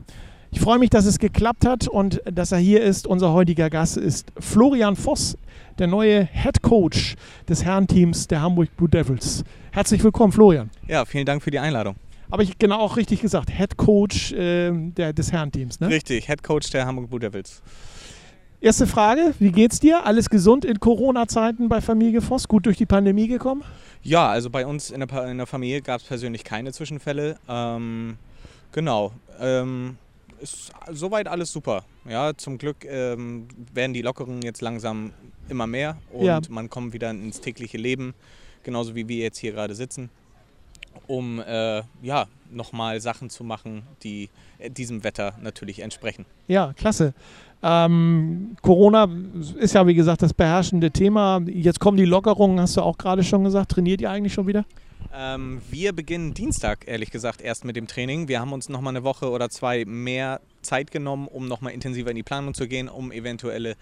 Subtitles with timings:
[0.52, 3.06] Ich freue mich, dass es geklappt hat und dass er hier ist.
[3.06, 5.38] Unser heutiger Gast ist Florian Voss,
[5.78, 7.16] der neue Head Coach
[7.48, 9.44] des Herrenteams der Hamburg Blue Devils.
[9.72, 10.72] Herzlich willkommen, Florian.
[10.88, 11.96] Ja, vielen Dank für die Einladung.
[12.30, 15.88] Aber ich genau auch richtig gesagt, Head Coach äh, der, des Herrenteams, ne?
[15.90, 17.62] Richtig, Head Coach der Hamburg Blue Devils.
[18.62, 20.06] Erste Frage, wie geht's dir?
[20.06, 22.48] Alles gesund in Corona-Zeiten bei Familie Voss?
[22.48, 23.64] Gut durch die Pandemie gekommen?
[24.04, 27.38] Ja, also bei uns in der, in der Familie gab es persönlich keine Zwischenfälle.
[27.48, 28.18] Ähm,
[28.74, 29.14] genau.
[29.40, 29.98] Ähm,
[30.42, 31.86] ist soweit alles super.
[32.08, 35.14] Ja, zum Glück ähm, werden die Lockerungen jetzt langsam
[35.48, 36.40] immer mehr und Ja.
[36.50, 38.14] man kommt wieder ins tägliche Leben,
[38.64, 40.10] genauso wie wir jetzt hier gerade sitzen,
[41.08, 46.26] um äh, ja, nochmal Sachen zu machen, die äh, diesem Wetter natürlich entsprechen.
[46.48, 47.14] Ja, klasse.
[47.62, 49.10] Ähm, Corona
[49.58, 51.42] ist ja, wie gesagt, das beherrschende Thema.
[51.46, 53.72] Jetzt kommen die Lockerungen, hast du auch gerade schon gesagt.
[53.72, 54.66] Trainiert ihr eigentlich schon wieder?
[55.14, 58.28] Ähm, wir beginnen Dienstag, ehrlich gesagt, erst mit dem Training.
[58.28, 62.16] Wir haben uns nochmal eine Woche oder zwei mehr Zeit genommen, um nochmal intensiver in
[62.16, 63.76] die Planung zu gehen, um eventuelle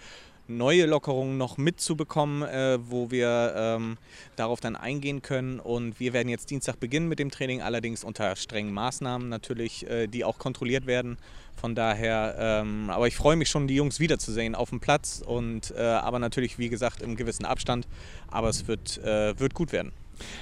[0.48, 3.98] neue Lockerungen noch mitzubekommen, äh, wo wir ähm,
[4.36, 5.60] darauf dann eingehen können.
[5.60, 10.08] Und wir werden jetzt Dienstag beginnen mit dem Training, allerdings unter strengen Maßnahmen natürlich, äh,
[10.08, 11.18] die auch kontrolliert werden.
[11.56, 15.74] Von daher, ähm, aber ich freue mich schon, die Jungs wiederzusehen auf dem Platz und
[15.76, 17.88] äh, aber natürlich, wie gesagt, im gewissen Abstand.
[18.28, 19.92] Aber es wird, äh, wird gut werden.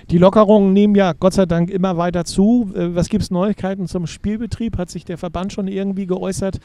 [0.09, 2.71] Die Lockerungen nehmen ja Gott sei Dank immer weiter zu.
[2.75, 4.77] Äh, Was gibt es Neuigkeiten zum Spielbetrieb?
[4.77, 6.59] Hat sich der Verband schon irgendwie geäußert?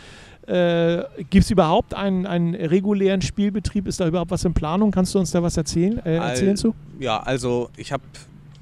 [0.46, 3.86] Äh, gibt es überhaupt einen, einen regulären Spielbetrieb?
[3.86, 4.90] Ist da überhaupt was in Planung?
[4.90, 6.74] Kannst du uns da was erzählen, äh, erzählen Al- zu?
[6.98, 8.02] Ja, also ich habe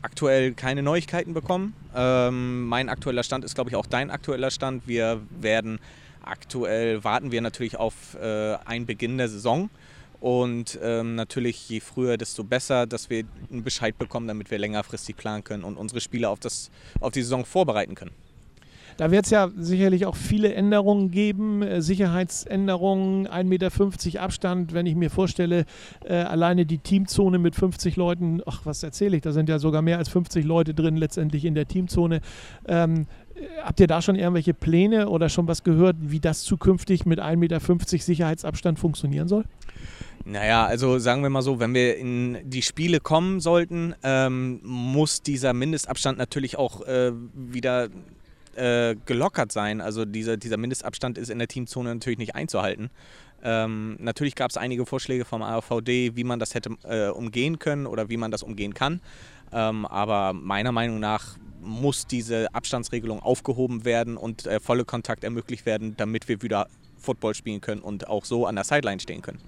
[0.02, 1.74] aktuell keine Neuigkeiten bekommen.
[1.96, 4.86] Ähm, mein aktueller Stand ist, glaube ich, auch dein aktueller Stand.
[4.86, 5.78] Wir werden
[6.22, 9.70] aktuell warten wir natürlich auf äh, einen Beginn der Saison.
[10.20, 15.16] Und ähm, natürlich, je früher, desto besser, dass wir einen Bescheid bekommen, damit wir längerfristig
[15.16, 16.70] planen können und unsere Spieler auf, das,
[17.00, 18.12] auf die Saison vorbereiten können.
[18.98, 24.74] Da wird es ja sicherlich auch viele Änderungen geben, äh, Sicherheitsänderungen, 1,50 Meter Abstand.
[24.74, 25.66] Wenn ich mir vorstelle,
[26.04, 29.82] äh, alleine die Teamzone mit 50 Leuten, ach, was erzähle ich, da sind ja sogar
[29.82, 32.20] mehr als 50 Leute drin letztendlich in der Teamzone.
[32.66, 33.06] Ähm,
[33.36, 37.20] äh, habt ihr da schon irgendwelche Pläne oder schon was gehört, wie das zukünftig mit
[37.20, 39.44] 1,50 Meter Sicherheitsabstand funktionieren soll?
[40.28, 45.22] Naja, also sagen wir mal so, wenn wir in die Spiele kommen sollten, ähm, muss
[45.22, 47.88] dieser Mindestabstand natürlich auch äh, wieder
[48.54, 49.80] äh, gelockert sein.
[49.80, 52.90] Also dieser, dieser Mindestabstand ist in der Teamzone natürlich nicht einzuhalten.
[53.42, 57.86] Ähm, natürlich gab es einige Vorschläge vom AVD, wie man das hätte äh, umgehen können
[57.86, 59.00] oder wie man das umgehen kann.
[59.50, 65.64] Ähm, aber meiner Meinung nach muss diese Abstandsregelung aufgehoben werden und äh, volle Kontakt ermöglicht
[65.64, 69.38] werden, damit wir wieder Football spielen können und auch so an der Sideline stehen können.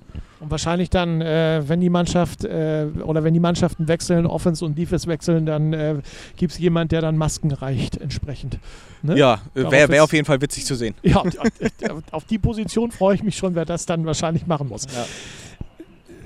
[0.41, 4.77] Und wahrscheinlich dann, äh, wenn die Mannschaft äh, oder wenn die Mannschaften wechseln, Offense und
[4.78, 5.97] Defense wechseln, dann äh,
[6.37, 8.59] gibt es jemand, der dann Masken reicht entsprechend.
[9.03, 9.19] Ne?
[9.19, 10.94] Ja, wäre wird's- wär auf jeden Fall witzig zu sehen.
[11.03, 14.84] Ja, auf, auf die Position freue ich mich schon, wer das dann wahrscheinlich machen muss.
[14.87, 15.05] Ja.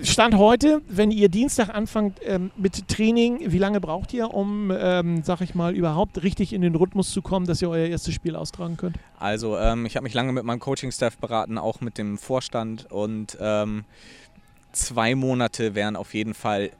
[0.02, 5.22] Stand heute, wenn ihr Dienstag anfangt ähm, mit Training, wie lange braucht ihr, um, ähm,
[5.22, 8.36] sag ich mal, überhaupt richtig in den Rhythmus zu kommen, dass ihr euer erstes Spiel
[8.36, 8.96] austragen könnt?
[9.18, 13.38] Also ähm, ich habe mich lange mit meinem Coaching-Staff beraten, auch mit dem Vorstand und
[13.40, 13.84] ähm,
[14.72, 16.70] zwei Monate wären auf jeden Fall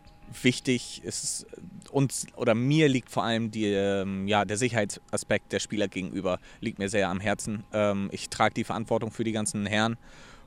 [0.43, 1.03] wichtig.
[1.05, 1.47] Es ist
[1.91, 6.79] uns oder mir liegt vor allem die, ähm, ja, der Sicherheitsaspekt der Spieler gegenüber liegt
[6.79, 7.65] mir sehr am Herzen.
[7.73, 9.97] Ähm, ich trage die Verantwortung für die ganzen Herren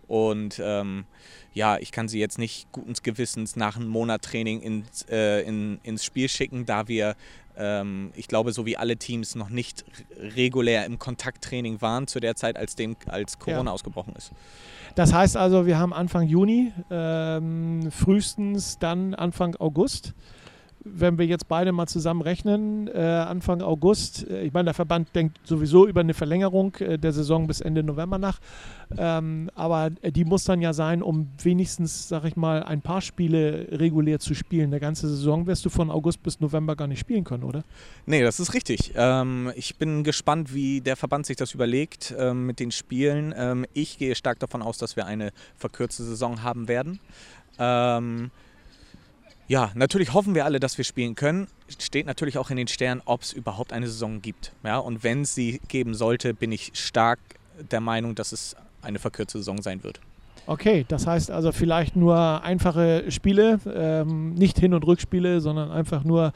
[0.07, 1.05] und ähm,
[1.53, 5.79] ja, ich kann sie jetzt nicht guten Gewissens nach einem Monat Training ins, äh, in,
[5.83, 7.15] ins Spiel schicken, da wir,
[7.57, 9.83] ähm, ich glaube, so wie alle Teams noch nicht
[10.19, 13.73] regulär im Kontakttraining waren zu der Zeit, als, dem, als Corona Ja.
[13.73, 14.31] ausgebrochen ist.
[14.95, 20.13] Das heißt also, wir haben Anfang Juni, ähm, frühestens dann Anfang August.
[20.93, 25.15] Wenn wir jetzt beide mal zusammen rechnen, äh, Anfang August, äh, ich meine, der Verband
[25.15, 28.39] denkt sowieso über eine Verlängerung äh, der Saison bis Ende November nach,
[28.97, 33.67] ähm, aber die muss dann ja sein, um wenigstens, sag ich mal, ein paar Spiele
[33.71, 34.65] regulär zu spielen.
[34.65, 37.63] Eine ganze Saison wirst du von August bis November gar nicht spielen können, oder?
[38.05, 38.93] Nee, das ist richtig.
[38.95, 43.33] Ähm, ich bin gespannt, wie der Verband sich das überlegt ähm, mit den Spielen.
[43.37, 46.99] Ähm, ich gehe stark davon aus, dass wir eine verkürzte Saison haben werden.
[47.59, 48.31] Ähm,
[49.47, 51.47] ja, natürlich hoffen wir alle, dass wir spielen können.
[51.79, 54.51] Steht natürlich auch in den Sternen, ob es überhaupt eine Saison gibt.
[54.63, 57.19] Ja, und wenn es sie geben sollte, bin ich stark
[57.71, 59.99] der Meinung, dass es eine verkürzte Saison sein wird.
[60.47, 66.03] Okay, das heißt also vielleicht nur einfache Spiele, ähm, nicht Hin- und Rückspiele, sondern einfach
[66.05, 66.31] nur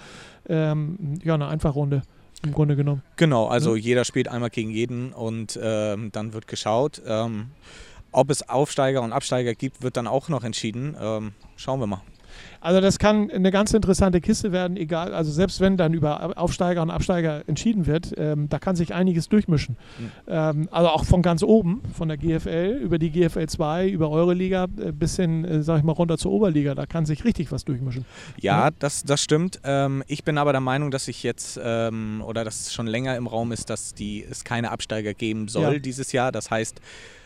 [0.49, 2.01] ähm, ja, eine Einfachrunde
[2.43, 3.03] im Grunde genommen.
[3.15, 3.81] Genau, also ja.
[3.81, 7.01] jeder spielt einmal gegen jeden und ähm, dann wird geschaut.
[7.05, 7.51] Ähm,
[8.11, 10.97] ob es Aufsteiger und Absteiger gibt, wird dann auch noch entschieden.
[10.99, 12.01] Ähm, schauen wir mal.
[12.61, 16.83] Also das kann eine ganz interessante Kiste werden, egal, also selbst wenn dann über Aufsteiger
[16.83, 19.77] und Absteiger entschieden wird, ähm, da kann sich einiges durchmischen.
[19.97, 20.11] Mhm.
[20.27, 24.65] Ähm, also auch von ganz oben, von der GFL über die GFL 2, über Euroliga
[24.77, 27.65] äh, bis hin, äh, sag ich mal, runter zur Oberliga, da kann sich richtig was
[27.65, 28.05] durchmischen.
[28.39, 28.75] Ja, mhm.
[28.77, 29.59] das, das stimmt.
[29.63, 33.15] Ähm, ich bin aber der Meinung, dass ich jetzt, ähm, oder dass es schon länger
[33.15, 35.79] im Raum ist, dass die, es keine Absteiger geben soll ja.
[35.79, 36.31] dieses Jahr.
[36.31, 36.79] Das heißt,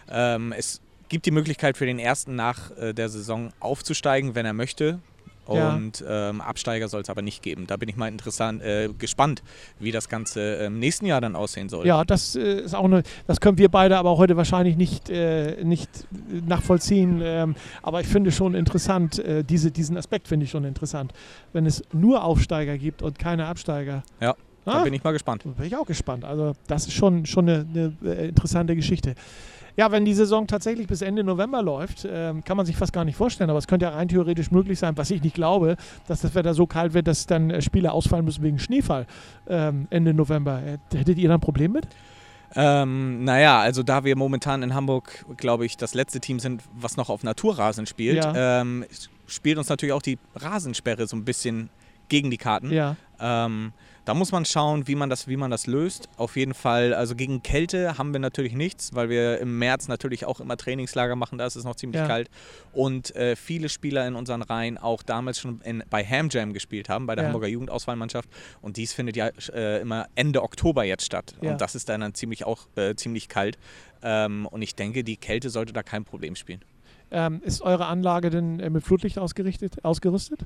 [0.10, 0.80] ähm, es
[1.10, 5.00] gibt die Möglichkeit für den ersten nach äh, der Saison aufzusteigen, wenn er möchte.
[5.46, 6.30] Und ja.
[6.30, 7.68] ähm, Absteiger soll es aber nicht geben.
[7.68, 9.44] Da bin ich mal interessant, äh, gespannt,
[9.80, 11.86] wie das Ganze im nächsten Jahr dann aussehen soll.
[11.86, 15.64] Ja, das äh, ist auch eine, das können wir beide aber heute wahrscheinlich nicht, äh,
[15.64, 15.90] nicht
[16.46, 17.22] nachvollziehen.
[17.24, 21.14] Ähm, aber ich finde schon interessant, äh, diese, diesen Aspekt finde ich schon interessant.
[21.54, 24.04] Wenn es nur Aufsteiger gibt und keine Absteiger.
[24.20, 24.36] Ja.
[24.66, 25.44] Da ah, bin ich mal gespannt.
[25.46, 26.26] Da bin ich auch gespannt.
[26.26, 27.68] Also das ist schon, schon eine,
[28.04, 29.14] eine äh, interessante Geschichte.
[29.78, 33.06] Ja, wenn die Saison tatsächlich bis Ende November läuft, äh, kann man sich fast gar
[33.06, 33.50] nicht vorstellen.
[33.50, 35.76] Aber es könnte ja rein theoretisch möglich sein, was ich nicht glaube,
[36.08, 39.06] dass das Wetter so kalt wird, dass dann äh, Spiele ausfallen müssen wegen Schneefall
[39.48, 40.62] ähm, Ende November.
[40.64, 41.88] Äh, hättet ihr da ein Problem mit?
[42.56, 46.96] Ähm, naja, also da wir momentan in Hamburg, glaube ich, das letzte Team sind, was
[46.96, 48.62] noch auf Naturrasen spielt, ja.
[48.62, 48.86] ähm,
[49.28, 51.70] spielt uns natürlich auch die Rasensperre so ein bisschen
[52.08, 52.72] gegen die Karten.
[52.72, 52.96] Ja.
[53.20, 53.74] Ähm,
[54.06, 56.10] da muss man schauen, wie man, das, wie man das löst.
[56.18, 60.26] Auf jeden Fall, also gegen Kälte haben wir natürlich nichts, weil wir im März natürlich
[60.26, 62.08] auch immer Trainingslager machen, da ist es noch ziemlich ja.
[62.08, 62.30] kalt.
[62.72, 66.88] Und äh, viele Spieler in unseren Reihen auch damals schon in, bei Ham Jam gespielt
[66.88, 67.28] haben, bei der ja.
[67.30, 68.30] Hamburger Jugendauswahlmannschaft.
[68.62, 71.34] Und dies findet ja äh, immer Ende Oktober jetzt statt.
[71.42, 71.52] Ja.
[71.52, 73.58] Und das ist dann, dann ziemlich auch äh, ziemlich kalt.
[74.04, 76.62] Ähm, und ich denke, die Kälte sollte da kein Problem spielen.
[77.12, 80.42] Ähm, ist eure Anlage denn äh, mit Flutlicht ausgerichtet, ausgerüstet?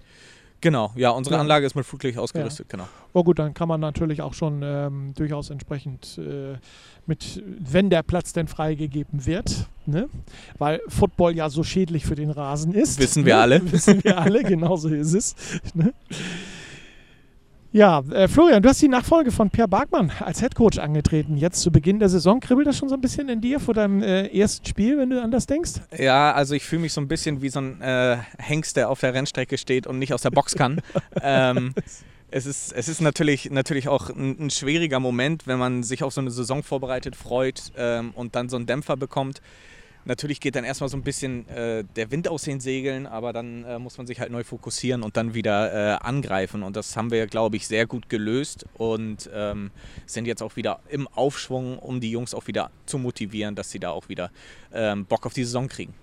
[0.62, 1.42] Genau, ja, unsere ja.
[1.42, 2.78] Anlage ist mit Flutlicht ausgerüstet, ja.
[2.78, 2.90] genau.
[3.14, 6.58] Oh gut, dann kann man natürlich auch schon ähm, durchaus entsprechend äh,
[7.06, 10.10] mit, wenn der Platz denn freigegeben wird, ne?
[10.58, 13.00] weil Football ja so schädlich für den Rasen ist.
[13.00, 13.42] Wissen wir ne?
[13.42, 13.72] alle.
[13.72, 15.36] Wissen wir alle, genauso ist es.
[15.74, 15.94] Ne?
[17.72, 21.38] Ja, äh, Florian, du hast die Nachfolge von Per Barkmann als Headcoach angetreten.
[21.38, 22.40] Jetzt zu Beginn der Saison.
[22.40, 25.22] Kribbelt das schon so ein bisschen in dir vor deinem äh, ersten Spiel, wenn du
[25.22, 25.74] an das denkst?
[25.96, 29.02] Ja, also ich fühle mich so ein bisschen wie so ein äh, Hengst, der auf
[29.02, 30.82] der Rennstrecke steht und nicht aus der Box kann.
[31.22, 31.76] ähm,
[32.32, 36.12] es ist, es ist natürlich, natürlich auch ein, ein, schwieriger Moment, wenn man sich auf
[36.12, 39.42] so eine Saison vorbereitet, freut ähm, und dann so einen Dämpfer bekommt.
[40.06, 43.64] Natürlich geht dann erstmal so ein bisschen äh, der Wind aus den Segeln, aber dann
[43.64, 46.64] äh, muss man sich halt neu fokussieren und dann wieder äh, angreifen.
[46.64, 49.72] Und das haben wir, glaube ich, sehr gut gelöst und ähm,
[50.06, 53.80] sind jetzt auch wieder im Aufschwung, um die Jungs auch wieder zu motivieren, dass sie
[53.80, 54.32] da auch wieder
[54.74, 55.94] ähm, Bock auf die Saison kriegen.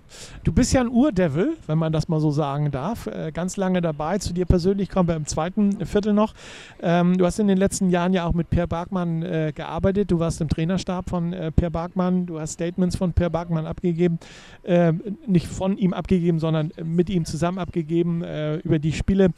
[0.45, 3.07] Du bist ja ein Urdevil, wenn man das mal so sagen darf.
[3.07, 4.19] Äh, ganz lange dabei.
[4.19, 6.35] Zu dir persönlich kommen wir im zweiten Viertel noch.
[6.83, 10.11] Ähm, du hast in den letzten Jahren ja auch mit Per Barkmann äh, gearbeitet.
[10.11, 12.27] Du warst im Trainerstab von äh, Per Barkmann.
[12.27, 14.19] Du hast Statements von Per Barkmann abgegeben.
[14.65, 18.23] Ähm, nicht von ihm abgegeben, sondern mit ihm zusammen abgegeben
[18.63, 19.31] über die Spiele.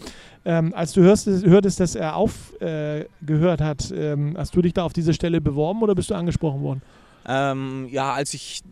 [0.45, 3.93] Ähm, als du hörst, hörtest, dass er aufgehört hat,
[4.37, 6.83] hast du dich da auf diese Stelle beworben oder bist du angesprochen worden?
[7.29, 8.63] Ähm, ja, als ich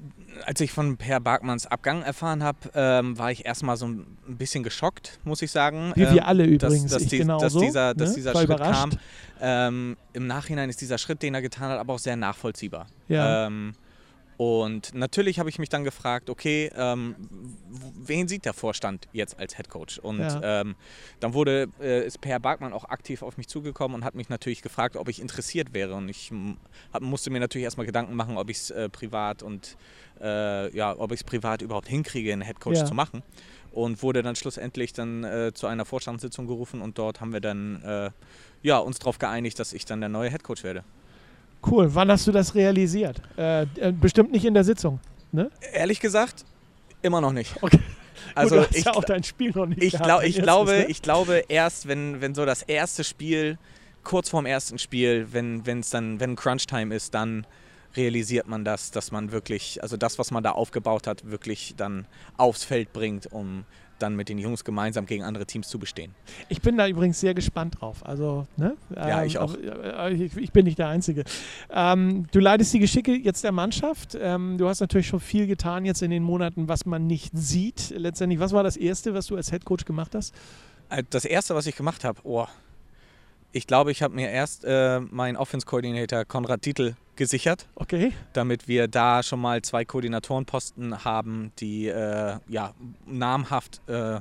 [0.45, 4.63] als ich von Per Barkmanns Abgang erfahren habe, ähm, war ich erstmal so ein bisschen
[4.63, 5.93] geschockt, muss ich sagen.
[5.95, 8.17] Wie wir alle übrigens, dass, dass, die, dass dieser, dass ne?
[8.17, 8.81] dieser Schritt überrascht.
[8.81, 8.91] kam.
[9.41, 12.87] Ähm, Im Nachhinein ist dieser Schritt, den er getan hat, aber auch sehr nachvollziehbar.
[13.09, 13.47] Ja.
[13.47, 13.73] Ähm,
[14.37, 17.17] und natürlich habe ich mich dann gefragt, okay, ähm,
[17.99, 19.99] wen sieht der Vorstand jetzt als Head Coach?
[19.99, 20.61] Und ja.
[20.61, 20.77] ähm,
[21.21, 24.61] dann wurde, äh, ist Per Barkmann auch aktiv auf mich zugekommen und hat mich natürlich
[24.61, 25.95] gefragt, ob ich interessiert wäre.
[25.95, 26.31] Und ich
[26.93, 29.79] hab, musste mir natürlich erstmal Gedanken machen, ob ich es äh, privat und
[30.21, 32.85] äh, ja, ob ich es privat überhaupt hinkriege, einen Head Coach ja.
[32.85, 33.23] zu machen.
[33.73, 37.83] Und wurde dann schlussendlich dann äh, zu einer Vorstandssitzung gerufen und dort haben wir dann
[37.83, 38.11] äh,
[38.63, 40.83] ja, uns darauf geeinigt, dass ich dann der neue Head Coach werde.
[41.71, 41.95] Cool.
[41.95, 43.21] Wann hast du das realisiert?
[43.37, 45.01] Äh, äh, bestimmt nicht in der Sitzung,
[45.33, 45.51] ne?
[45.73, 46.45] Ehrlich gesagt,
[47.03, 47.55] immer noch nicht.
[47.63, 47.81] Okay.
[48.35, 50.87] Also Gut, ich, ja auch dein Spiel noch nicht ich, glaub, ich, glaube, ne?
[50.87, 53.59] ich glaube erst, wenn, wenn so das erste Spiel,
[54.05, 57.47] kurz vorm ersten Spiel, wenn es dann, wenn Crunch-Time ist, dann
[57.97, 62.07] realisiert man das, dass man wirklich, also das, was man da aufgebaut hat, wirklich dann
[62.37, 63.65] aufs Feld bringt, um
[63.99, 66.15] dann mit den Jungs gemeinsam gegen andere Teams zu bestehen.
[66.49, 68.05] Ich bin da übrigens sehr gespannt drauf.
[68.05, 68.77] Also, ne?
[68.95, 69.55] Ja, ich auch.
[69.55, 71.25] aber, äh, Ich, ich bin nicht der Einzige.
[71.71, 74.17] Ähm, du leitest die Geschicke jetzt der Mannschaft.
[74.21, 77.91] Ähm, du hast natürlich schon viel getan jetzt in den Monaten, was man nicht sieht.
[77.97, 80.35] Letztendlich, was war das Erste, was du als Headcoach gemacht hast?
[80.91, 82.47] Äh, Das erste, was ich gemacht habe, oh,
[83.57, 88.13] ich glaube, ich habe mir erst äh, meinen Offense-Coordinator Konrad Dietl gesichert, Okay.
[88.35, 92.75] damit wir da schon mal zwei Koordinatorenposten haben, die äh, ja,
[93.07, 94.21] namhaft äh,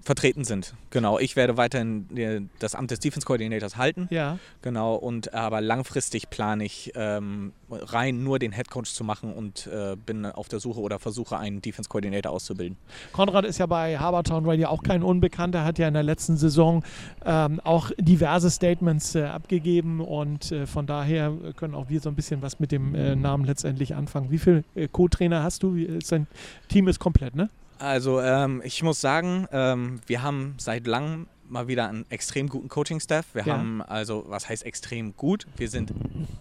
[0.00, 0.74] vertreten sind.
[0.90, 4.08] Genau, ich werde weiterhin äh, das Amt des Defense Coordinators halten.
[4.10, 4.38] Ja.
[4.62, 9.66] Genau, und aber langfristig plane ich ähm, rein nur den Head Coach zu machen und
[9.66, 12.76] äh, bin auf der Suche oder versuche einen Defense Coordinator auszubilden.
[13.12, 16.82] Konrad ist ja bei Habertown Radio auch kein Unbekannter, hat ja in der letzten Saison
[17.24, 22.14] ähm, auch diverse Statements äh, abgegeben und äh, von daher können auch wir so ein
[22.14, 24.30] bisschen was mit dem äh, Namen letztendlich anfangen.
[24.30, 25.76] Wie viele äh, Co-Trainer hast du?
[26.08, 26.26] Dein
[26.68, 27.50] Team ist komplett, ne?
[27.82, 32.68] Also ähm, ich muss sagen, ähm, wir haben seit langem mal wieder einen extrem guten
[32.68, 33.26] Coaching-Staff.
[33.34, 33.58] Wir Ja.
[33.58, 35.48] haben also, was heißt extrem gut?
[35.56, 35.92] Wir sind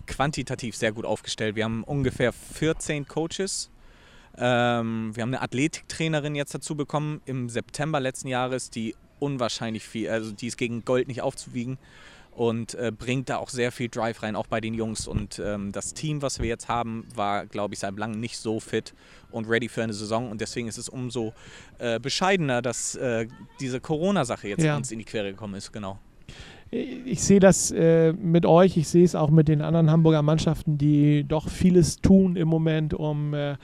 [0.05, 1.55] quantitativ sehr gut aufgestellt.
[1.55, 3.71] Wir haben ungefähr 14 Coaches.
[4.37, 10.09] Ähm, wir haben eine Athletiktrainerin jetzt dazu bekommen im September letzten Jahres, die unwahrscheinlich viel,
[10.11, 11.79] also die ist gegen Gold nicht aufzuwiegen
[12.31, 15.07] und äh, bringt da auch sehr viel Drive rein, auch bei den Jungs.
[15.07, 18.59] Und ähm, das Team, was wir jetzt haben, war, glaube ich, seit langem nicht so
[18.59, 18.93] fit
[19.31, 20.31] und ready für eine Saison.
[20.31, 21.33] Und deswegen ist es umso
[21.79, 23.27] äh, bescheidener, dass äh,
[23.59, 24.77] diese Corona-Sache jetzt Ja.
[24.77, 25.71] uns in die Quere gekommen ist.
[25.73, 25.99] Genau.
[26.73, 30.77] Ich sehe das äh, mit euch, ich sehe es auch mit den anderen Hamburger Mannschaften,
[30.77, 33.57] die doch vieles tun im Moment, um äh,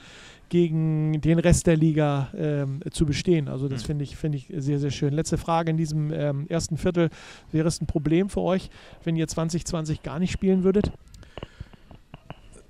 [0.48, 3.48] gegen den Rest der Liga ähm, zu bestehen.
[3.48, 3.86] Also das Mhm.
[3.86, 5.12] finde ich, finde ich sehr, sehr schön.
[5.12, 7.10] Letzte Frage in diesem ähm, ersten Viertel.
[7.52, 8.70] Wäre es ein Problem für euch,
[9.04, 10.90] wenn ihr 2020 gar nicht spielen würdet?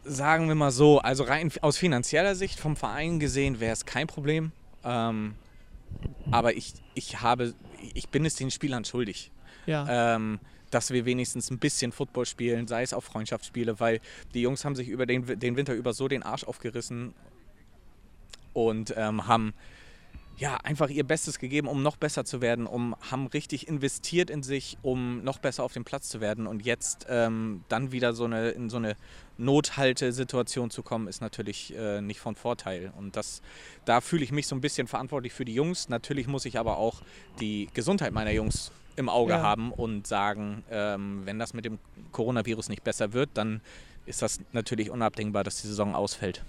[0.05, 4.07] Sagen wir mal so, also rein aus finanzieller Sicht vom Verein gesehen wäre es kein
[4.07, 4.53] Problem.
[4.85, 5.35] Ähm,
[6.31, 7.53] aber ich, ich habe,
[7.95, 9.31] ich bin es den Spielern schuldig.
[9.67, 10.15] Ja.
[10.17, 10.39] ähm,
[10.71, 14.01] dass wir wenigstens ein bisschen Football spielen, sei es auch Freundschaftsspiele, weil
[14.35, 17.15] die Jungs haben sich über den, den Winter über so den Arsch aufgerissen
[18.53, 19.55] und ähm, haben
[20.37, 24.45] ja einfach ihr Bestes gegeben, um noch besser zu werden, um haben richtig investiert in
[24.45, 28.25] sich, um noch besser auf dem Platz zu werden und jetzt ähm, dann wieder so
[28.25, 28.95] eine in so eine
[29.37, 33.43] Nothaltesituation zu kommen, ist natürlich äh, nicht von Vorteil und das
[33.85, 35.89] da fühle ich mich so ein bisschen verantwortlich für die Jungs.
[35.89, 37.03] Natürlich muss ich aber auch
[37.41, 39.43] die Gesundheit meiner Jungs im Auge Ja.
[39.43, 41.79] haben und sagen, ähm, wenn das mit dem
[42.13, 43.61] Coronavirus nicht besser wird, dann
[44.07, 46.45] ist das natürlich unabdingbar, dass die Saison ausfällt.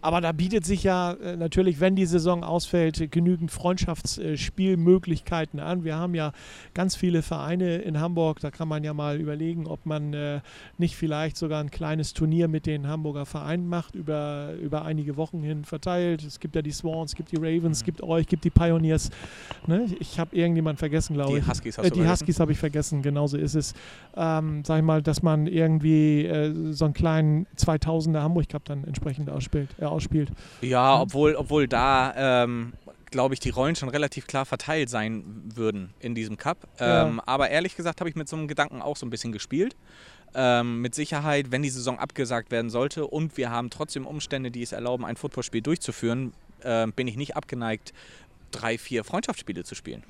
[0.00, 5.84] Aber da bietet sich ja äh, natürlich, wenn die Saison ausfällt, genügend Freundschaftsspielmöglichkeiten an.
[5.84, 6.32] Wir haben ja
[6.74, 8.40] ganz viele Vereine in Hamburg.
[8.40, 10.40] Da kann man ja mal überlegen, ob man äh,
[10.78, 15.42] nicht vielleicht sogar ein kleines Turnier mit den Hamburger Vereinen macht, über, über einige Wochen
[15.42, 16.24] hin verteilt.
[16.24, 18.50] Es gibt ja die Swans, es gibt die Ravens, es gibt euch, es gibt die
[18.50, 19.10] Pioneers.
[19.66, 19.86] Ne?
[19.98, 21.48] Ich habe irgendjemanden vergessen, glaube Die ich.
[21.48, 22.08] Huskies hast Äh, die?
[22.08, 23.74] Huskies habe ich vergessen, genauso ist es.
[24.16, 28.84] Ähm, sag ich mal, dass man irgendwie äh, so einen kleinen 2000er Hamburg Cup dann
[28.84, 29.65] entsprechend ausspielt.
[29.78, 30.30] Äh, ausspielt.
[30.60, 32.72] Ja, obwohl, obwohl da, ähm,
[33.10, 36.68] glaube ich, die Rollen schon relativ klar verteilt sein würden in diesem Cup.
[36.78, 37.06] Ja.
[37.06, 39.76] Ähm, aber ehrlich gesagt habe ich mit so einem Gedanken auch so ein bisschen gespielt.
[40.34, 44.62] Ähm, mit Sicherheit, wenn die Saison abgesagt werden sollte und wir haben trotzdem Umstände, die
[44.62, 46.32] es erlauben, ein Footballspiel durchzuführen,
[46.62, 47.94] ähm, bin ich nicht abgeneigt,
[48.50, 50.02] drei, vier Freundschaftsspiele zu spielen.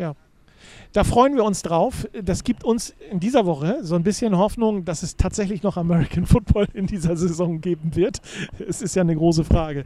[0.93, 2.09] Da freuen wir uns drauf.
[2.23, 6.27] Das gibt uns in dieser Woche so ein bisschen Hoffnung, dass es tatsächlich noch American
[6.27, 8.21] Football in dieser Saison geben wird.
[8.67, 9.85] Es ist ja eine große Frage.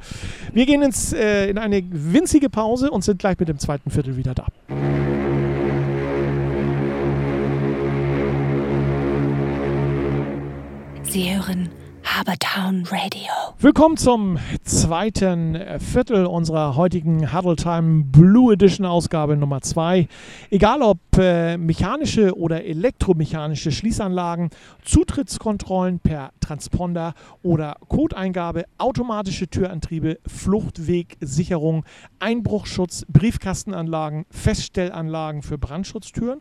[0.53, 4.17] Wir gehen ins, äh, in eine winzige Pause und sind gleich mit dem zweiten Viertel
[4.17, 4.47] wieder da.
[11.03, 11.69] Sie hören
[12.19, 13.31] Habertown Radio.
[13.61, 20.09] Willkommen zum zweiten Viertel unserer heutigen Huddle Time Blue Edition Ausgabe Nummer 2.
[20.51, 24.51] Egal ob äh, mechanische oder elektromechanische Schließanlagen,
[24.85, 31.85] Zutrittskontrollen per Transponder oder Codeingabe, automatische Türantriebe, Fluchtwegsicherung,
[32.19, 36.41] Einbruchschutz, Briefkastenanlagen, Feststellanlagen für Brandschutztüren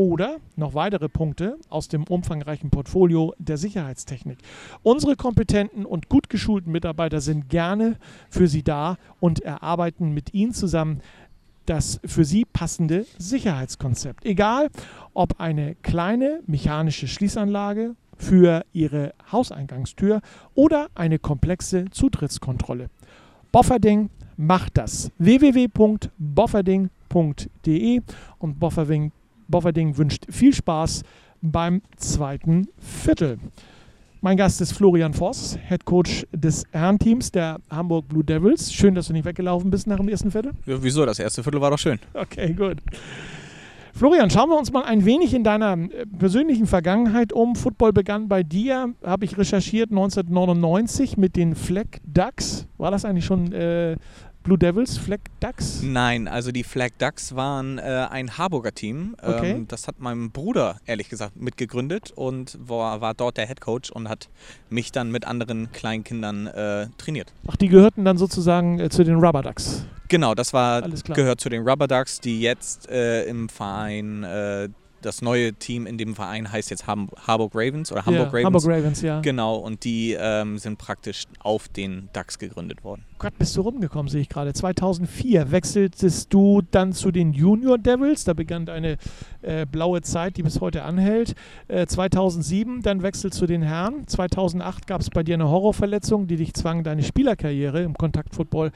[0.00, 4.38] oder noch weitere Punkte aus dem umfangreichen Portfolio der Sicherheitstechnik.
[4.82, 7.98] Unsere kompetenten und gut geschulten Mitarbeiter sind gerne
[8.30, 11.02] für Sie da und erarbeiten mit Ihnen zusammen
[11.66, 14.24] das für Sie passende Sicherheitskonzept.
[14.24, 14.70] Egal,
[15.12, 20.22] ob eine kleine mechanische Schließanlage für Ihre Hauseingangstür
[20.54, 22.88] oder eine komplexe Zutrittskontrolle.
[23.52, 25.12] Bofferding macht das.
[25.18, 28.00] www.bofferding.de
[28.38, 29.12] und Bofferding,
[29.50, 31.02] Bofferding wünscht viel Spaß
[31.42, 33.38] beim zweiten Viertel.
[34.22, 38.70] Mein Gast ist Florian Voss, Head Coach des Herrenteams der Hamburg Blue Devils.
[38.72, 40.52] Schön, dass du nicht weggelaufen bist nach dem ersten Viertel.
[40.66, 41.06] Ja, wieso?
[41.06, 41.98] Das erste Viertel war doch schön.
[42.12, 42.76] Okay, gut.
[43.94, 47.56] Florian, schauen wir uns mal ein wenig in deiner äh, persönlichen Vergangenheit um.
[47.56, 52.66] Football begann bei dir, habe ich recherchiert, 1999 mit den Fleck Ducks.
[52.78, 53.96] War das eigentlich schon äh,
[54.50, 55.80] Blue Devils, Flag Ducks?
[55.80, 59.14] Nein, also die Flag Ducks waren äh, ein Harburger Team.
[59.22, 59.52] Okay.
[59.52, 63.92] Ähm, das hat mein Bruder, ehrlich gesagt, mitgegründet und war, war dort der Head Coach
[63.92, 64.28] und hat
[64.68, 67.32] mich dann mit anderen Kleinkindern äh, trainiert.
[67.46, 69.84] Ach, die gehörten dann sozusagen äh, zu den Rubber Ducks.
[70.08, 74.68] Genau, das war gehört zu den Rubber Ducks, die jetzt äh, im Verein, äh,
[75.02, 78.44] das neue Team in dem Verein heißt jetzt Ham Harburg Ravens oder Hamburg ja, Ravens.
[78.44, 79.20] Hamburg Ravens, ja.
[79.20, 83.04] Genau, und die ähm, sind praktisch auf den Ducks gegründet worden.
[83.18, 84.52] Gott, bist du rumgekommen, sehe ich gerade.
[84.52, 88.24] 2004 wechseltest du dann zu den Junior Devils.
[88.24, 88.96] Da begann deine
[89.42, 91.34] äh, blaue Zeit, die bis heute anhält.
[91.68, 94.06] Äh, 2007 dann wechselt zu den Herren.
[94.06, 98.72] 2008 gab es bei dir eine Horrorverletzung, die dich zwang, deine Spielerkarriere im Kontaktfootball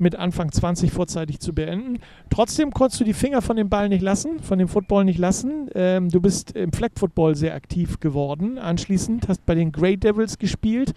[0.00, 1.98] mit Anfang 20 vorzeitig zu beenden.
[2.30, 5.68] Trotzdem konntest du die Finger von dem Ball nicht lassen, von dem Football nicht lassen.
[5.74, 8.58] Ähm, du bist im Flag Football sehr aktiv geworden.
[8.58, 10.94] Anschließend hast bei den Grey Devils gespielt.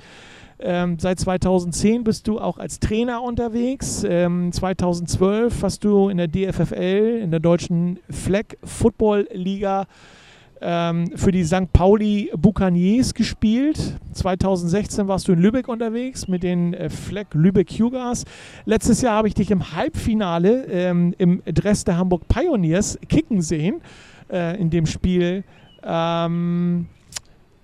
[0.63, 4.05] Ähm, seit 2010 bist du auch als Trainer unterwegs.
[4.07, 9.87] Ähm, 2012 hast du in der DFFL, in der deutschen Flag Football Liga,
[10.61, 11.73] ähm, für die St.
[11.73, 13.97] Pauli Buccaneers gespielt.
[14.13, 18.25] 2016 warst du in Lübeck unterwegs mit den äh, Flag Lübeck Cougars.
[18.65, 23.81] Letztes Jahr habe ich dich im Halbfinale ähm, im Dress der Hamburg Pioneers kicken sehen,
[24.31, 25.43] äh, in dem Spiel
[25.83, 26.87] ähm,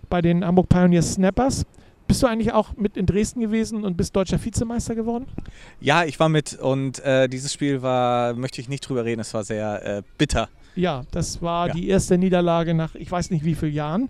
[0.09, 1.65] bei den Hamburg Pioneers Snappers.
[2.07, 5.25] Bist du eigentlich auch mit in Dresden gewesen und bist deutscher Vizemeister geworden?
[5.81, 9.33] Ja, ich war mit und äh, dieses Spiel war, möchte ich nicht drüber reden, es
[9.33, 10.47] war sehr äh, bitter.
[10.77, 11.73] Ja, das war Ja.
[11.73, 14.09] die erste Niederlage nach ich weiß nicht wie vielen Jahren.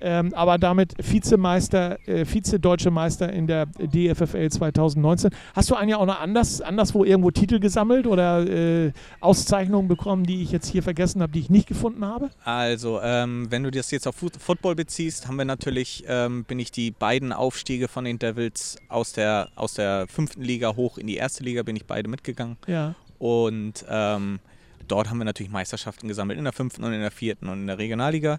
[0.00, 5.30] Ähm, aber damit Vizemeister, äh, Vize-Deutsche Meister in der DFFL 2019.
[5.54, 10.42] Hast du eigentlich auch noch anders, anderswo irgendwo Titel gesammelt oder äh, Auszeichnungen bekommen, die
[10.42, 12.28] ich jetzt hier vergessen habe, die ich nicht gefunden habe?
[12.44, 16.58] Also, ähm, wenn du das jetzt auf Foot- Football beziehst, haben wir natürlich, ähm, bin
[16.58, 21.06] ich die beiden Aufstiege von den Devils aus der, aus der fünften Liga hoch in
[21.06, 22.56] die erste Liga, bin ich beide mitgegangen.
[22.66, 22.94] Ja.
[23.18, 24.40] Und ähm,
[24.88, 27.66] dort haben wir natürlich Meisterschaften gesammelt, in der fünften und in der vierten und in
[27.66, 28.38] der Regionalliga.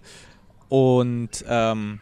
[0.69, 1.99] Und ähm,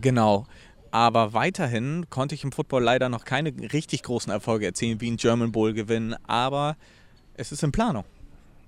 [0.00, 0.46] genau.
[0.90, 5.16] Aber weiterhin konnte ich im Football leider noch keine richtig großen Erfolge erzielen, wie ein
[5.16, 6.14] German Bowl gewinnen.
[6.26, 6.76] Aber
[7.34, 8.04] es ist in Planung.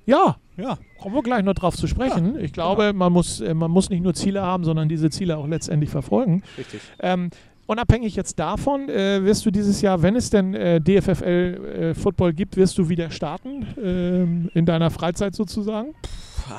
[0.05, 0.79] Ja, Ja.
[1.01, 2.39] kommen wir gleich noch drauf zu sprechen.
[2.41, 5.47] ich glaube, man, muss, äh, man muss nicht nur Ziele haben, sondern diese Ziele auch
[5.47, 6.43] letztendlich verfolgen.
[6.57, 6.81] Richtig.
[7.01, 7.31] Ähm,
[7.69, 12.33] unabhängig jetzt davon, äh, wirst du dieses Jahr, wenn es denn äh, DFFL äh, Football
[12.33, 15.95] gibt, wirst du wieder starten ähm, in deiner Freizeit sozusagen?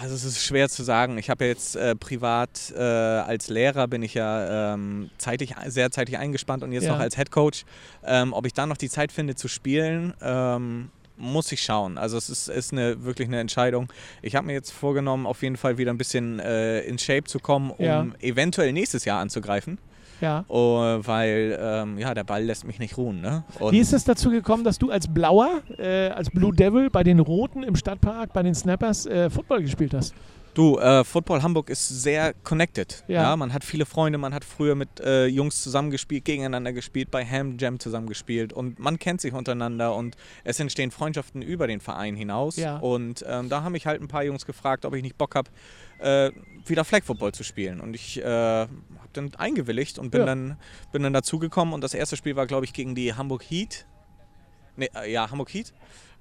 [0.02, 1.18] Also es ist schwer zu sagen.
[1.18, 5.90] Ich habe ja jetzt äh, privat äh, als Lehrer bin ich ja ähm, zeitig, sehr
[5.90, 6.92] zeitig eingespannt und jetzt Ja.
[6.94, 7.66] noch als Head Coach.
[8.06, 11.98] Ähm, ob ich dann noch die Zeit finde zu spielen, ähm, muss ich schauen.
[11.98, 13.92] Also es ist, ist eine, wirklich eine Entscheidung.
[14.22, 17.40] Ich habe mir jetzt vorgenommen, auf jeden Fall wieder ein bisschen äh, in Shape zu
[17.40, 18.06] kommen, um Ja.
[18.22, 19.80] eventuell nächstes Jahr anzugreifen.
[20.22, 20.46] Ja.
[20.48, 23.22] Oh, weil ähm, ja, der Ball lässt mich nicht ruhen.
[23.22, 23.44] Ne?
[23.60, 27.04] Und Wie ist es dazu gekommen, dass du als Blauer, äh, als Blue Devil bei
[27.04, 30.14] den Roten im Stadtpark, bei den Snappers äh, Football gespielt hast?
[30.54, 33.04] Du, äh, Football Hamburg ist sehr connected.
[33.08, 33.24] Ja.
[33.24, 33.36] Ja.
[33.38, 37.58] man hat viele Freunde, man hat früher mit äh, Jungs zusammengespielt, gegeneinander gespielt, bei Ham
[37.58, 42.58] Jam zusammengespielt und man kennt sich untereinander und es entstehen Freundschaften über den Verein hinaus.
[42.58, 42.78] Ja.
[42.78, 45.50] Und ähm, da haben mich halt ein paar Jungs gefragt, ob ich nicht Bock habe,
[46.00, 46.32] äh,
[46.66, 47.80] wieder Flag Football zu spielen.
[47.80, 48.70] Und ich äh, habe
[49.14, 50.26] dann eingewilligt und bin Ja.
[50.28, 50.58] dann
[50.92, 53.86] bin dann dazugekommen und das erste Spiel war, glaube ich, gegen die Hamburg Heat.
[54.76, 55.74] Nee, äh, ja, Hamburg Heat.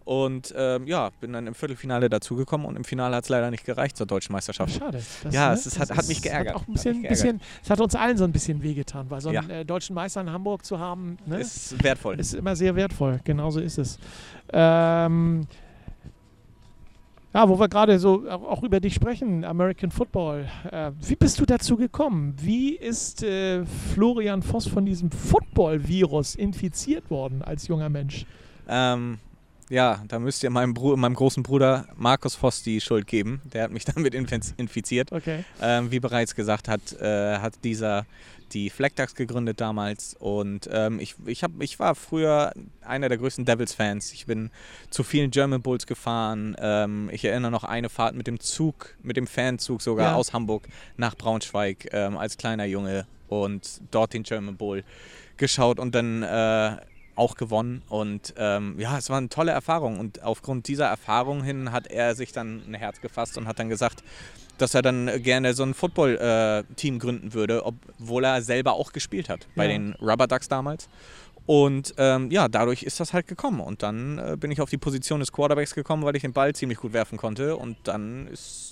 [0.04, 3.66] Und ähm, ja, bin dann im Viertelfinale dazugekommen und im Finale hat es leider nicht
[3.66, 4.72] gereicht zur deutschen Meisterschaft.
[4.78, 5.02] Schade.
[5.22, 6.54] Das, Ja, ne, es ist- hat- hat mich geärgert.
[6.54, 9.10] Hat auch ein Hat bisschen, mich bisschen, es hat uns allen so ein bisschen wehgetan,
[9.10, 9.56] weil so einen Ja.
[9.56, 12.18] äh, deutschen Meister in Hamburg zu haben, ne, Ist wertvoll.
[12.18, 13.20] ist immer sehr wertvoll.
[13.22, 13.98] Genauso ist es.
[14.50, 15.46] Ähm,
[17.34, 20.46] ja, wo wir gerade so auch über dich sprechen, American Football.
[20.70, 22.34] Äh, wie bist du dazu gekommen?
[22.40, 28.24] Wie ist äh, Florian Voss von diesem Football-Virus infiziert worden als junger Mensch?
[28.68, 29.18] Ähm,
[29.70, 33.40] ja, da müsst ihr meinem, Bru meinem großen Bruder Markus Voss die Schuld geben.
[33.52, 35.12] Der hat mich damit infiz- infiziert.
[35.12, 35.44] Okay.
[35.60, 38.06] Ähm, wie bereits gesagt, hat, äh, hat dieser
[38.54, 40.16] die Ducks gegründet damals.
[40.18, 44.12] Und ähm, ich, ich, hab, ich war früher einer der größten Devils-Fans.
[44.14, 44.50] Ich bin
[44.88, 46.56] zu vielen German Bulls gefahren.
[46.58, 50.14] Ähm, ich erinnere noch eine Fahrt mit dem Zug, mit dem Fanzug sogar Ja.
[50.14, 54.82] aus Hamburg nach Braunschweig ähm, als kleiner Junge und dort den German Bull
[55.36, 56.76] geschaut und dann äh,
[57.18, 57.82] auch gewonnen.
[57.88, 59.98] Und ähm, ja, es war eine tolle Erfahrung.
[59.98, 63.68] Und aufgrund dieser Erfahrung hin hat er sich dann ein Herz gefasst und hat dann
[63.68, 64.02] gesagt,
[64.58, 69.28] dass er dann gerne so ein Football-Team äh, gründen würde, obwohl er selber auch gespielt
[69.28, 69.72] hat bei ja.
[69.72, 70.88] den Rubber Ducks damals.
[71.46, 73.60] Und ähm, ja, dadurch ist das halt gekommen.
[73.60, 76.54] Und dann äh, bin ich auf die Position des Quarterbacks gekommen, weil ich den Ball
[76.54, 77.56] ziemlich gut werfen konnte.
[77.56, 78.67] Und dann ist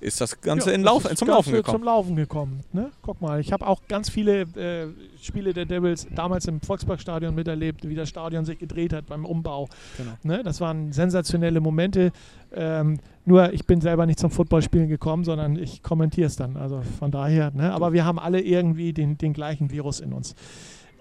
[0.00, 1.78] ist das Ganze ja, in Lauf, zum Laufen gekommen.
[1.78, 2.60] Zum Laufen gekommen.
[2.72, 2.90] Ne?
[3.02, 4.88] Guck mal, ich habe auch ganz viele äh,
[5.20, 9.68] Spiele der Devils damals im Volksparkstadion miterlebt, wie das Stadion sich gedreht hat beim Umbau.
[9.98, 10.12] Genau.
[10.22, 10.42] Ne?
[10.42, 12.12] Das waren sensationelle Momente.
[12.52, 16.56] Ähm, nur ich bin selber nicht zum Footballspielen gekommen, sondern ich kommentiere es dann.
[16.56, 17.72] Also von daher, ne?
[17.72, 20.34] aber wir haben alle irgendwie den, den gleichen Virus in uns.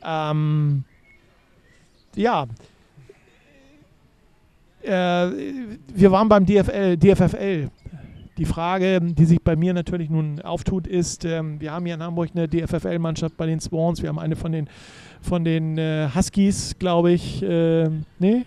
[0.04, 0.84] Ähm,
[2.16, 2.48] ja,
[4.82, 5.30] äh,
[5.94, 7.70] wir waren beim DFL, DFFL.
[8.39, 12.02] Die Frage, die sich bei mir natürlich nun auftut, ist, ähm, wir haben hier in
[12.02, 14.02] Hamburg eine DFFL-Mannschaft bei den Swans.
[14.02, 14.69] Wir haben eine von den,
[15.21, 17.43] von den äh, Huskies, glaube ich.
[17.43, 18.45] Äh, nee?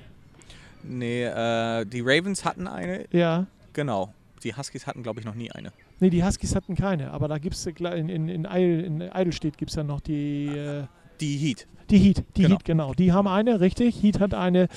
[0.83, 3.05] Nee, äh, die Ravens hatten eine.
[3.13, 3.47] Ja.
[3.75, 4.15] Genau.
[4.43, 5.73] Die Huskies hatten, glaube ich, noch nie eine.
[6.01, 7.11] Nee, die Huskies hatten keine.
[7.11, 10.47] Aber da gibt es in, in, in, Eil, in Eidelstedt gibt es ja noch die.
[10.47, 10.85] Äh,
[11.23, 11.67] die Heat.
[11.91, 12.55] Die Heat, die genau.
[12.55, 12.95] Heat, genau.
[12.95, 14.03] Die haben eine, richtig.
[14.03, 14.69] Heat hat eine.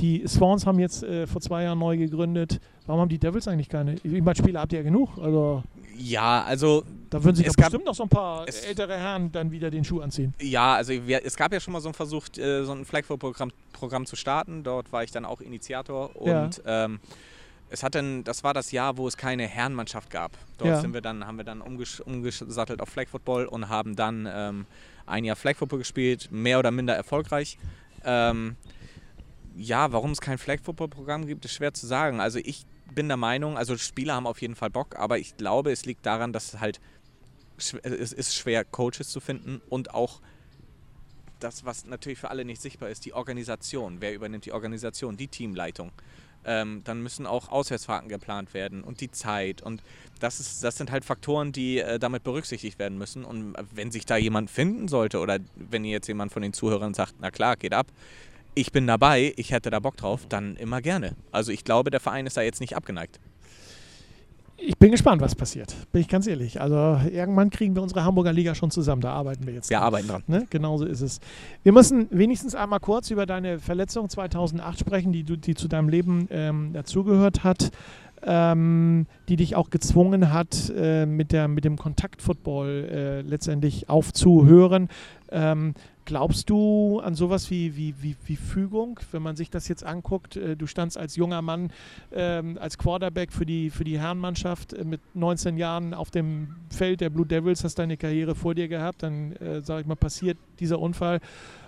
[0.00, 2.60] Die Swans haben jetzt äh, vor zwei Jahren neu gegründet.
[2.86, 3.94] Warum haben die Devils eigentlich keine?
[3.94, 5.18] Ich meine, Spieler habt ihr ja genug.
[5.18, 5.62] Also
[5.96, 6.84] ja, also.
[7.10, 10.34] Da würden sich bestimmt noch so ein paar ältere Herren dann wieder den Schuh anziehen.
[10.40, 13.52] Ja, also wir, es gab ja schon mal so einen Versuch, äh, so ein Flagfoot-Programm
[13.72, 14.64] Programm zu starten.
[14.64, 16.84] Dort war ich dann auch Initiator und ja.
[16.86, 16.98] ähm,
[17.74, 20.38] es hat dann, das war das Jahr, wo es keine Herrenmannschaft gab.
[20.58, 20.80] Dort ja.
[20.80, 24.66] sind wir dann, haben wir dann umges umgesattelt auf Flag Football und haben dann ähm,
[25.06, 27.58] ein Jahr Flag Football gespielt, mehr oder minder erfolgreich.
[28.04, 28.56] Ähm,
[29.56, 32.20] ja, warum es kein Flag Football Programm gibt, ist schwer zu sagen.
[32.20, 35.72] Also ich bin der Meinung, also Spieler haben auf jeden Fall Bock, aber ich glaube,
[35.72, 36.80] es liegt daran, dass es halt
[37.56, 40.20] es ist schwer Coaches zu finden und auch
[41.38, 44.00] das, was natürlich für alle nicht sichtbar ist, die Organisation.
[44.00, 45.92] Wer übernimmt die Organisation, die Teamleitung?
[46.46, 49.62] Ähm, dann müssen auch Auswärtsfahrten geplant werden und die Zeit.
[49.62, 49.82] Und
[50.20, 53.24] das, ist, das sind halt Faktoren, die äh, damit berücksichtigt werden müssen.
[53.24, 57.14] Und wenn sich da jemand finden sollte oder wenn jetzt jemand von den Zuhörern sagt,
[57.20, 57.86] na klar, geht ab,
[58.54, 61.16] ich bin dabei, ich hätte da Bock drauf, dann immer gerne.
[61.32, 63.18] Also ich glaube, der Verein ist da jetzt nicht abgeneigt.
[64.56, 66.60] Ich bin gespannt, was passiert, bin ich ganz ehrlich.
[66.60, 69.68] Also irgendwann kriegen wir unsere Hamburger Liga schon zusammen, da arbeiten wir jetzt.
[69.68, 69.86] Wir dran.
[69.86, 70.22] arbeiten dran.
[70.26, 70.46] Ne?
[70.48, 71.20] Genauso ist es.
[71.62, 76.28] Wir müssen wenigstens einmal kurz über deine Verletzung 2008 sprechen, die, die zu deinem Leben
[76.30, 77.72] ähm, dazugehört hat,
[78.22, 84.88] ähm, die dich auch gezwungen hat, äh, mit, der, mit dem Kontaktfootball äh, letztendlich aufzuhören.
[85.30, 85.74] Ähm,
[86.06, 90.36] Glaubst du an sowas wie, wie, wie, wie Fügung, wenn man sich das jetzt anguckt?
[90.36, 91.72] Äh, du standst als junger Mann
[92.12, 97.00] ähm, als Quarterback für die, für die Herrenmannschaft äh, mit 19 Jahren auf dem Feld
[97.00, 100.36] der Blue Devils, hast deine Karriere vor dir gehabt, dann, äh, sage ich mal, passiert
[100.60, 101.20] dieser Unfall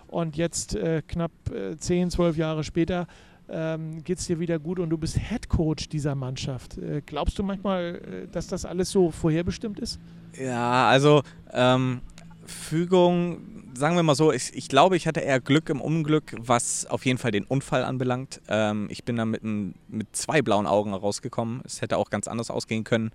[0.09, 3.07] und jetzt äh, knapp äh, 10, 12 Jahre später
[3.49, 6.79] ähm, geht es dir wieder gut und du bist Head Coach dieser Mannschaft.
[6.79, 10.01] Äh, glaubst du manchmal, äh, dass das alles so vorherbestimmt ist?
[10.38, 11.22] Ja, also
[11.53, 12.01] ähm,
[12.44, 13.38] Fügung
[13.76, 17.04] sagen wir mal so, ich, ich, glaube, ich hatte eher Glück im Unglück, was auf
[17.04, 18.40] jeden Fall den Unfall anbelangt.
[18.48, 21.62] Ähm, ich bin da mit, mit, zwei blauen Augen rausgekommen.
[21.64, 23.12] Es hätte auch ganz anders ausgehen können.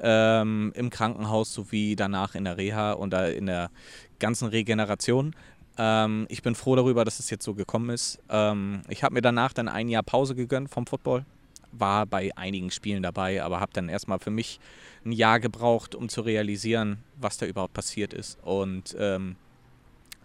[0.00, 3.70] Ähm, Im Krankenhaus sowie danach in der Reha und in der
[4.18, 5.34] ganzen Regeneration.
[5.78, 8.18] Ähm, ich bin froh darüber, dass es jetzt so gekommen ist.
[8.28, 11.24] Ähm, ich habe mir danach dann ein Jahr Pause gegönnt vom Football.
[11.72, 14.60] War bei einigen Spielen dabei, aber habe dann erstmal für mich
[15.06, 18.38] ein Jahr gebraucht, um zu realisieren, was da überhaupt passiert ist.
[18.42, 19.36] Und ähm,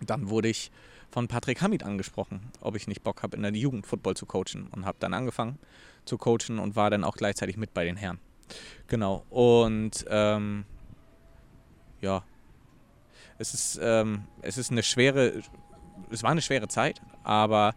[0.02, 0.72] dann wurde ich
[1.10, 4.68] von Patrick Hamid angesprochen, ob ich nicht Bock habe, in der Jugend Football zu coachen.
[4.72, 5.58] Und habe dann angefangen
[6.06, 8.20] zu coachen und war dann auch gleichzeitig mit bei den Herren.
[8.88, 9.26] Genau.
[9.30, 10.66] Und ähm,
[12.02, 12.24] ja,
[13.38, 15.42] es ist, ähm, es ist eine schwere,
[16.10, 17.76] es war eine schwere Zeit, aber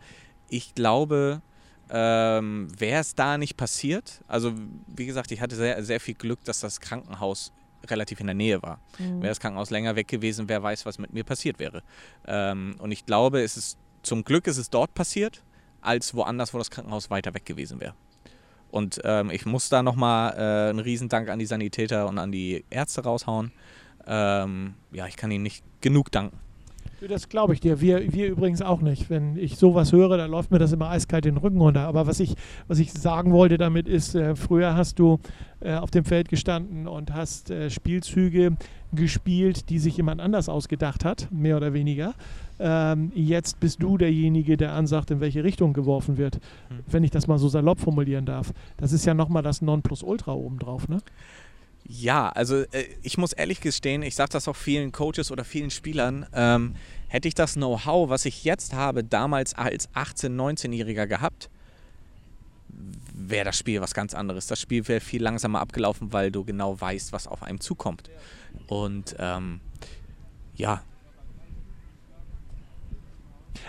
[0.48, 1.42] ich glaube,
[1.90, 4.52] ähm, wäre es da nicht passiert, also
[4.86, 7.52] wie gesagt, ich hatte sehr, sehr viel Glück, dass das Krankenhaus
[7.88, 8.80] relativ in der Nähe war.
[8.98, 9.22] Mhm.
[9.22, 11.82] Wäre das Krankenhaus länger weg gewesen, wer weiß, was mit mir passiert wäre.
[12.26, 15.42] Ähm, und ich glaube, es ist zum Glück ist es dort passiert,
[15.80, 17.94] als woanders, wo das Krankenhaus weiter weg gewesen wäre.
[18.70, 22.64] Und ähm, ich muss da nochmal äh, einen Riesendank an die Sanitäter und an die
[22.70, 23.52] Ärzte raushauen.
[24.06, 26.38] Ähm, ja, ich kann ihnen nicht genug danken.
[27.08, 27.80] Das glaube ich dir.
[27.80, 29.08] Wir, wir übrigens auch nicht.
[29.08, 31.86] Wenn ich sowas höre, dann läuft mir das immer eiskalt den Rücken runter.
[31.86, 32.34] Aber was ich,
[32.68, 35.18] was ich sagen wollte damit ist, äh, früher hast du
[35.60, 38.56] äh, auf dem Feld gestanden und hast äh, Spielzüge
[38.92, 42.14] gespielt, die sich jemand anders ausgedacht hat, mehr oder weniger.
[42.58, 46.34] Ähm, jetzt bist du derjenige, der ansagt, in welche Richtung geworfen wird,
[46.68, 46.80] hm.
[46.88, 48.52] wenn ich das mal so salopp formulieren darf.
[48.76, 50.98] Das ist ja nochmal das Nonplusultra obendrauf, ne?
[51.92, 55.70] Ja, also äh, ich muss ehrlich gestehen, ich sage das auch vielen Coaches oder vielen
[55.70, 56.74] Spielern, ähm,
[57.10, 61.50] Hätte ich das Know-how, was ich jetzt habe, damals als 18-, 19-Jähriger gehabt,
[63.12, 64.46] wäre das Spiel was ganz anderes.
[64.46, 68.08] Das Spiel wäre viel langsamer abgelaufen, weil du genau weißt, was auf einem zukommt.
[68.68, 69.60] Und ähm,
[70.54, 70.84] ja.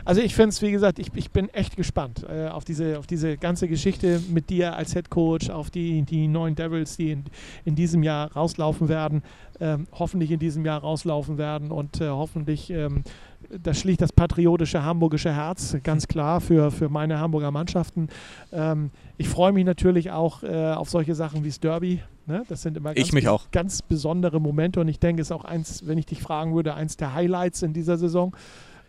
[0.05, 3.07] Also ich finde es, wie gesagt, ich, ich bin echt gespannt äh, auf, diese, auf
[3.07, 7.23] diese ganze Geschichte mit dir als Head Coach, auf die, die neuen Devils, die in,
[7.65, 9.23] in diesem Jahr rauslaufen werden,
[9.59, 13.03] ähm, hoffentlich in diesem Jahr rauslaufen werden und äh, hoffentlich ähm,
[13.49, 18.07] das schlicht das patriotische hamburgische Herz, ganz klar für, für meine Hamburger Mannschaften.
[18.51, 22.01] Ähm, ich freue mich natürlich auch äh, auf solche Sachen wie das Derby.
[22.27, 22.43] Ne?
[22.47, 23.11] Das sind immer ganz,
[23.51, 26.73] ganz, besondere Momente und ich denke, es ist auch eins, wenn ich dich fragen würde,
[26.75, 28.35] eins der Highlights in dieser Saison,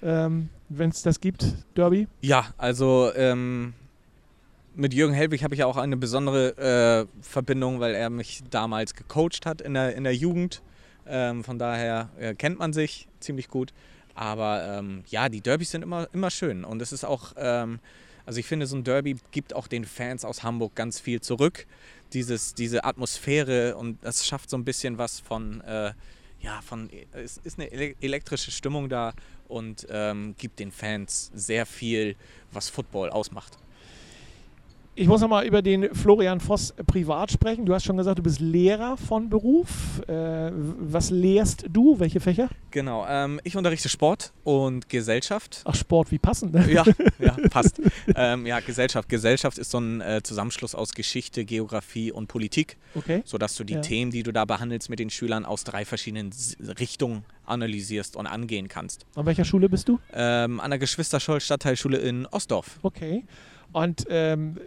[0.03, 2.09] ähm, wenn es das gibt, Derby.
[2.21, 3.75] Ja, also ähm,
[4.75, 9.45] mit Jürgen Helwig habe ich auch eine besondere äh, Verbindung, weil er mich damals gecoacht
[9.45, 10.63] hat in der, in der Jugend.
[11.07, 13.73] Ähm, von daher äh, kennt man sich ziemlich gut.
[14.15, 16.65] Aber ähm, ja, die Derbys sind immer, immer schön.
[16.65, 17.81] Und es ist auch, ähm,
[18.27, 21.67] also ich finde, so ein Derby gibt auch den Fans aus Hamburg ganz viel zurück.
[22.13, 25.93] Dieses, diese Atmosphäre und das schafft so ein bisschen was von, äh,
[26.41, 29.15] ja, von, es ist eine elektrische Stimmung da
[29.53, 32.17] und ähm, gibt den Fans sehr viel,
[32.51, 33.59] was Football ausmacht.
[34.95, 37.65] Ich muss nochmal über den Florian Voss privat sprechen.
[37.65, 40.03] Du hast schon gesagt, du bist Lehrer von Beruf.
[40.07, 41.99] Äh, was lehrst du?
[41.99, 42.51] Welche Fächer?
[42.73, 45.63] Genau, ähm, ich unterrichte Sport und Gesellschaft.
[45.65, 46.71] Ach, Sport, wie passend, ne?
[46.71, 46.85] Ja,
[47.19, 47.81] ja passt.
[48.15, 49.09] ähm, ja, Gesellschaft.
[49.09, 52.77] Gesellschaft ist so ein äh, Zusammenschluss aus Geschichte, Geografie und Politik.
[52.95, 53.23] Okay.
[53.25, 53.81] Sodass du die Ja.
[53.81, 56.35] Themen, die du da behandelst mit den Schülern, aus drei verschiedenen
[56.79, 59.07] Richtungen analysierst und angehen kannst.
[59.15, 59.99] An welcher Schule bist du?
[60.13, 62.79] Ähm, an der Geschwister-Scholl-Stadtteilschule in Ostdorf.
[62.83, 63.25] Okay.
[63.73, 64.59] Und ähm,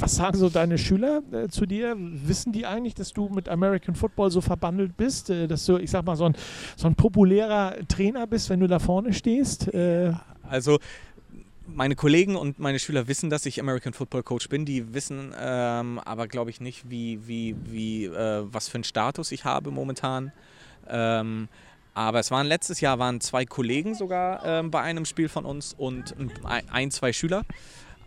[0.00, 1.96] was sagen so deine Schüler äh, zu dir?
[1.98, 5.30] Wissen die eigentlich, dass du mit American Football so verbandelt bist?
[5.30, 6.36] Äh, dass du, ich sag mal, so ein,
[6.76, 9.72] so ein populärer Trainer bist, wenn du da vorne stehst?
[9.72, 10.12] Äh,
[10.48, 10.78] Also
[11.66, 14.64] meine Kollegen und meine Schüler wissen, dass ich American Football Coach bin.
[14.64, 19.32] Die wissen ähm, aber, glaube ich, nicht, wie, wie, wie, äh, was für einen Status
[19.32, 20.32] ich habe momentan.
[20.88, 21.48] Ähm,
[21.94, 25.74] aber es waren letztes Jahr waren zwei Kollegen sogar ähm, bei einem Spiel von uns
[25.76, 26.14] und
[26.44, 27.42] ein, ein zwei Schüler.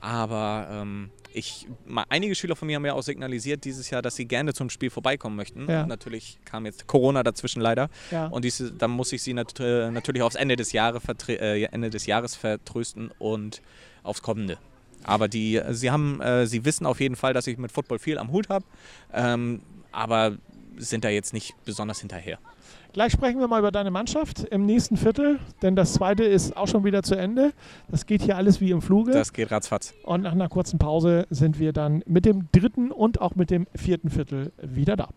[0.06, 4.16] Aber ähm, ich, mal, einige Schüler von mir haben ja auch signalisiert dieses Jahr, dass
[4.16, 5.68] sie gerne zum Spiel vorbeikommen möchten.
[5.68, 5.88] Ja.
[5.88, 7.90] Natürlich kam jetzt Corona dazwischen leider.
[8.12, 8.28] ja.
[8.28, 11.90] Und diese, dann muss ich sie nat äh, natürlich aufs Ende des, Jahre äh, Ende
[11.90, 13.64] des Jahres vertrösten und
[14.04, 14.60] aufs kommende.
[15.04, 18.20] Aber die, sie haben, äh, sie wissen auf jeden Fall, dass ich mit Football viel
[18.20, 18.66] am Hut habe,
[19.12, 20.38] ähm, aber
[20.78, 22.40] sind da jetzt nicht besonders hinterher.
[22.94, 26.68] Gleich sprechen wir mal über deine Mannschaft im nächsten Viertel, denn das zweite ist auch
[26.68, 27.52] schon wieder zu Ende.
[27.90, 29.12] Das geht hier alles wie im Fluge.
[29.12, 29.94] Das geht ratzfatz.
[30.04, 33.68] Und nach einer kurzen Pause sind wir dann mit dem dritten und auch mit dem
[33.76, 35.10] vierten Viertel wieder da.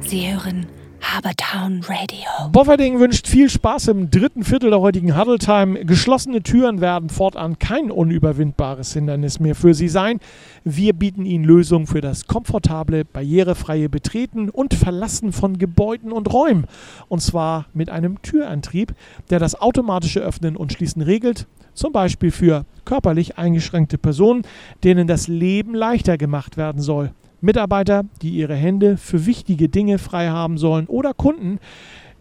[0.00, 0.66] Sie hören
[1.10, 2.50] Habertown Radio.
[2.52, 5.86] Bofferding wünscht viel Spaß im dritten Viertel der heutigen Huddle Time.
[5.86, 10.20] Geschlossene Türen werden fortan kein unüberwindbares Hindernis mehr für Sie sein.
[10.64, 16.66] Wir bieten Ihnen Lösungen für das komfortable, barrierefreie Betreten und Verlassen von Gebäuden und Räumen.
[17.08, 18.94] Und zwar mit einem Türantrieb,
[19.30, 21.46] der das automatische Öffnen und Schließen regelt.
[21.72, 24.42] Zum Beispiel für körperlich eingeschränkte Personen,
[24.84, 27.12] denen das Leben leichter gemacht werden soll.
[27.40, 31.58] Mitarbeiter, die ihre Hände für wichtige Dinge frei haben sollen oder Kunden,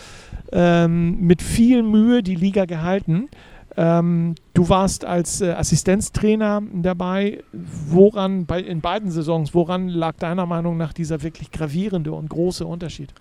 [0.53, 3.29] ähm, mit viel Mühe die Liga gehalten.
[3.77, 7.45] Ähm, du warst als äh, Assistenztrainer dabei.
[7.53, 12.65] Woran, bei, in beiden Saisons, woran lag deiner Meinung nach dieser wirklich gravierende und große
[12.65, 13.13] Unterschied?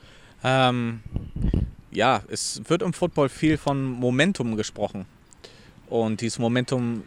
[0.42, 1.02] Ähm,
[1.92, 5.06] ja, es wird im Football viel von Momentum gesprochen.
[5.89, 7.04] Und dieses Momentum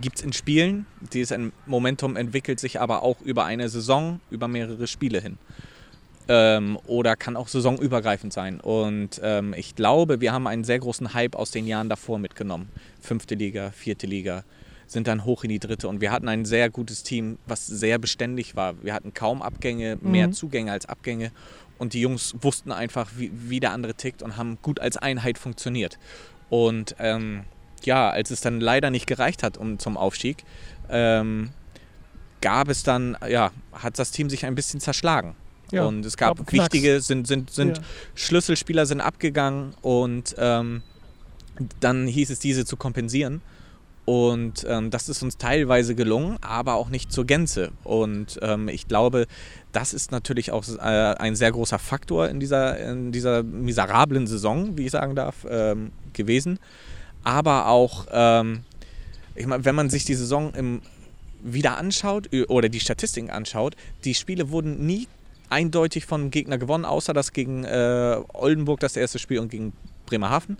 [0.00, 0.86] gibt es in Spielen.
[1.12, 5.38] Dieses Momentum entwickelt sich aber auch über eine Saison, über mehrere Spiele hin.
[6.26, 8.60] Ähm, oder kann auch saisonübergreifend sein.
[8.60, 12.70] Und ähm, ich glaube, wir haben einen sehr großen Hype aus den Jahren davor mitgenommen.
[13.00, 14.44] Fünfte Liga, vierte Liga,
[14.86, 15.86] sind dann hoch in die dritte.
[15.86, 18.82] Und wir hatten ein sehr gutes Team, was sehr beständig war.
[18.82, 20.32] Wir hatten kaum Abgänge, mehr Mhm.
[20.32, 21.30] Zugänge als Abgänge.
[21.76, 25.36] Und die Jungs wussten einfach, wie, wie der andere tickt und haben gut als Einheit
[25.36, 25.98] funktioniert.
[26.48, 27.44] Und ähm,
[27.86, 30.44] ja, als es dann leider nicht gereicht hat um, zum Aufstieg,
[30.88, 31.50] ähm,
[32.40, 35.34] gab es dann, ja, hat das Team sich ein bisschen zerschlagen.
[35.72, 37.84] Ja, und es gab wichtige, sind, sind, sind ja.
[38.14, 40.82] Schlüsselspieler sind abgegangen und ähm,
[41.80, 43.40] dann hieß es, diese zu kompensieren.
[44.04, 47.70] Und ähm, das ist uns teilweise gelungen, aber auch nicht zur Gänze.
[47.84, 49.26] Und ähm, ich glaube,
[49.72, 54.76] das ist natürlich auch äh, ein sehr großer Faktor in dieser, in dieser miserablen Saison,
[54.76, 56.58] wie ich sagen darf, ähm, gewesen.
[57.24, 58.60] Aber auch, ähm,
[59.34, 60.82] ich meine, wenn man sich die Saison im,
[61.42, 65.08] wieder anschaut oder die Statistiken anschaut, die Spiele wurden nie
[65.50, 69.72] eindeutig vom Gegner gewonnen, außer das gegen äh, Oldenburg das erste Spiel und gegen
[70.06, 70.56] Bremerhaven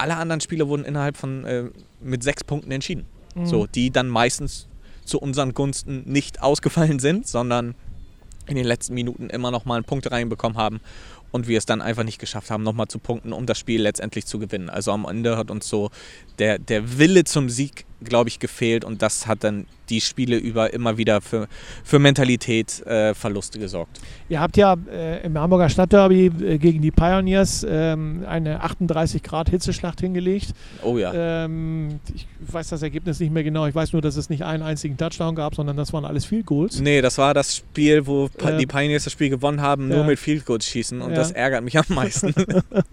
[0.00, 1.64] alle anderen Spiele wurden innerhalb von äh,
[2.00, 3.04] mit sechs Punkten entschieden.
[3.34, 3.46] Mhm.
[3.46, 4.66] So, die dann meistens
[5.04, 7.74] zu unseren Gunsten nicht ausgefallen sind, sondern
[8.46, 10.80] in den letzten Minuten immer noch mal einen Punkt reinbekommen haben
[11.30, 14.26] und wir es dann einfach nicht geschafft haben, nochmal zu punkten, um das Spiel letztendlich
[14.26, 14.70] zu gewinnen.
[14.70, 15.90] Also am Ende hat uns so
[16.38, 20.72] der, der Wille zum Sieg, glaube ich, gefehlt und das hat dann die Spiele über
[20.72, 21.48] immer wieder für,
[21.84, 23.12] für Mentalität äh,
[23.58, 24.00] gesorgt.
[24.28, 29.50] Ihr habt ja äh, im Hamburger Stadtderby äh, gegen die Pioneers ähm, eine 38 Grad
[29.50, 30.54] Hitzeschlacht hingelegt.
[30.82, 31.12] Oh ja.
[31.44, 33.66] Ähm, ich weiß das Ergebnis nicht mehr genau.
[33.66, 36.46] Ich weiß nur, dass es nicht einen einzigen Touchdown gab, sondern das waren alles Field
[36.46, 36.80] Goals.
[36.80, 40.46] Nee, das war das Spiel, wo die Pioneers das Spiel gewonnen haben, nur mit Field
[40.46, 41.16] Goals schießen und ja.
[41.16, 42.32] das ärgert mich am meisten.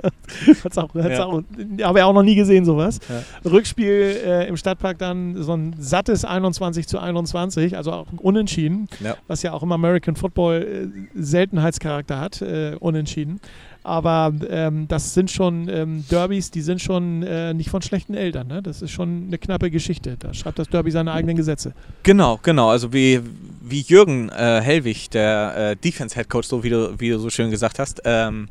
[0.63, 1.25] hat's auch, hat's ja.
[1.25, 1.43] auch,
[1.83, 2.99] habe ich auch noch nie gesehen, sowas.
[3.45, 9.15] Rückspiel äh, im Stadtpark dann so ein sattes 21 zu 21, also auch unentschieden, ja.
[9.27, 13.39] was ja auch im American Football äh, Seltenheitscharakter hat, äh, unentschieden.
[13.83, 18.47] Aber ähm, das sind schon ähm, Derbys, die sind schon äh, nicht von schlechten Eltern.
[18.47, 18.61] Ne?
[18.61, 20.17] Das ist schon eine knappe Geschichte.
[20.19, 21.73] Da schreibt das Derby seine eigenen Gesetze.
[22.03, 22.69] Genau, genau.
[22.69, 23.21] Also wie,
[23.61, 27.49] wie Jürgen äh, Hellwig, der äh, Defense-Head Coach, so wie du, wie du so schön
[27.49, 28.49] gesagt hast, ähm,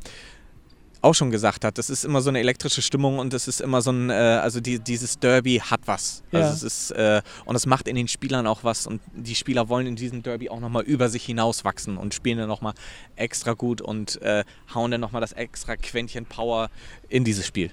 [1.03, 3.83] auch schon gesagt hat, das ist immer so eine elektrische Stimmung und es ist immer
[3.83, 6.23] so ein, äh, also die, dieses Derby hat was.
[6.33, 6.53] Also ja.
[6.53, 9.87] es ist, äh, und es macht in den Spielern auch was und die Spieler wollen
[9.87, 12.75] in diesem Derby auch nochmal über sich hinauswachsen und spielen dann nochmal
[13.17, 16.71] extra gut und äh, hauen dann nochmal das extra Quäntchen Power
[17.09, 17.71] in dieses Spiel.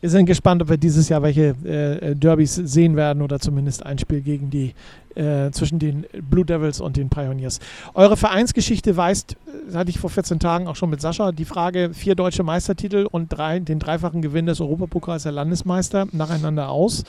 [0.00, 3.98] Wir sind gespannt, ob wir dieses Jahr welche äh, Derbys sehen werden oder zumindest ein
[3.98, 4.74] Spiel gegen die
[5.16, 7.58] äh, zwischen den Blue Devils und den Pioneers.
[7.94, 11.44] Eure Vereinsgeschichte weist, das äh, hatte ich vor 14 Tagen auch schon mit Sascha, die
[11.44, 17.02] Frage vier deutsche Meistertitel und drei, den dreifachen Gewinn des Europapokals der Landesmeister nacheinander aus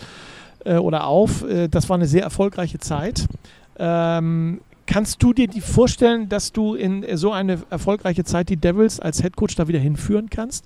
[0.65, 1.43] äh, oder auf.
[1.43, 3.27] Äh, das war eine sehr erfolgreiche Zeit.
[3.77, 8.99] Ähm, Kannst du dir die vorstellen, dass du in so eine erfolgreiche Zeit die Devils
[8.99, 10.65] als Headcoach da wieder hinführen kannst?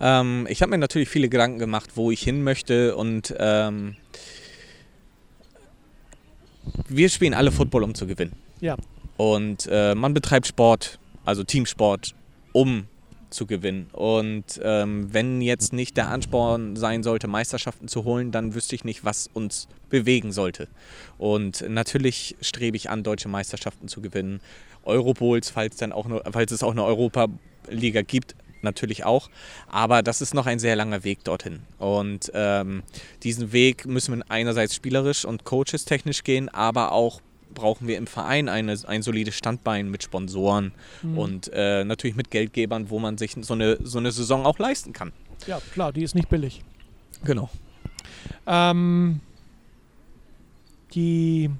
[0.00, 3.96] Ähm, ich habe mir natürlich viele Gedanken gemacht, wo ich hin möchte und ähm,
[6.88, 8.32] wir spielen alle Football, um zu gewinnen.
[8.60, 8.76] Ja.
[9.16, 12.14] Und äh, man betreibt Sport, also Teamsport,
[12.52, 12.86] um
[13.30, 13.88] zu gewinnen.
[13.92, 18.84] Und ähm, wenn jetzt nicht der Ansporn sein sollte, Meisterschaften zu holen, dann wüsste ich
[18.84, 20.68] nicht, was uns bewegen sollte.
[21.18, 24.40] Und natürlich strebe ich an, deutsche Meisterschaften zu gewinnen.
[24.84, 29.30] Europols, falls, dann auch eine, falls es auch eine Europa-Liga gibt, natürlich auch.
[29.68, 31.60] Aber das ist noch ein sehr langer Weg dorthin.
[31.78, 32.82] Und ähm,
[33.22, 37.20] diesen Weg müssen wir einerseits spielerisch und coaches technisch gehen, aber auch
[37.54, 40.72] brauchen wir im Verein eine, ein solides Standbein mit Sponsoren
[41.02, 41.18] mhm.
[41.18, 44.92] und äh, natürlich mit Geldgebern, wo man sich so eine, so eine Saison auch leisten
[44.92, 45.12] kann.
[45.46, 46.62] Ja, klar, die ist nicht billig.
[47.24, 47.48] Genau.
[48.46, 49.20] Ähm,
[50.94, 51.50] die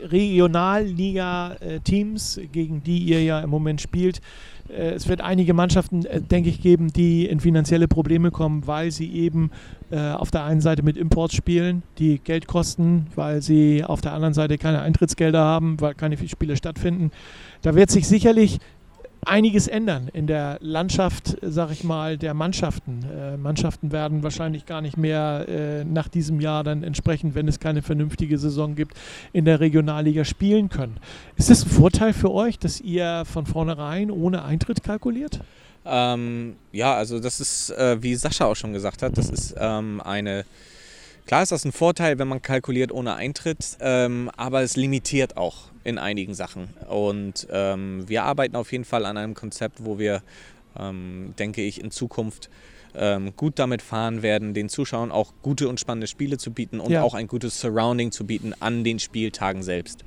[0.00, 4.20] Regionalliga-Teams, gegen die ihr ja im Moment spielt,
[4.68, 8.90] äh, es wird einige Mannschaften, äh, denke ich, geben, die in finanzielle Probleme kommen, weil
[8.90, 9.50] sie eben
[9.90, 14.12] äh, auf der einen Seite mit Imports spielen, die Geld kosten, weil sie auf der
[14.12, 17.10] anderen Seite keine Eintrittsgelder haben, weil keine Spiele stattfinden.
[17.62, 18.58] Da wird sich sicherlich
[19.24, 23.04] einiges ändern in der Landschaft, sag ich mal, der Mannschaften.
[23.04, 27.60] Äh, Mannschaften werden wahrscheinlich gar nicht mehr äh, nach diesem Jahr dann entsprechend, wenn es
[27.60, 28.96] keine vernünftige Saison gibt,
[29.32, 30.98] in der Regionalliga spielen können.
[31.36, 35.40] Ist das ein Vorteil für euch, dass ihr von vornherein ohne Eintritt kalkuliert?
[35.84, 40.00] Ähm, ja, also das ist, äh, wie Sascha auch schon gesagt hat, das ist ähm,
[40.00, 40.44] eine
[41.26, 45.70] Klar ist das ein Vorteil, wenn man kalkuliert ohne Eintritt, ähm, aber es limitiert auch
[45.84, 46.68] in einigen Sachen.
[46.88, 50.22] Und ähm, wir arbeiten auf jeden Fall an einem Konzept, wo wir,
[50.78, 52.50] ähm, denke ich, in Zukunft
[52.94, 56.90] ähm, gut damit fahren werden, den Zuschauern auch gute und spannende Spiele zu bieten und
[56.90, 57.02] ja.
[57.02, 60.04] auch ein gutes Surrounding zu bieten an den Spieltagen selbst.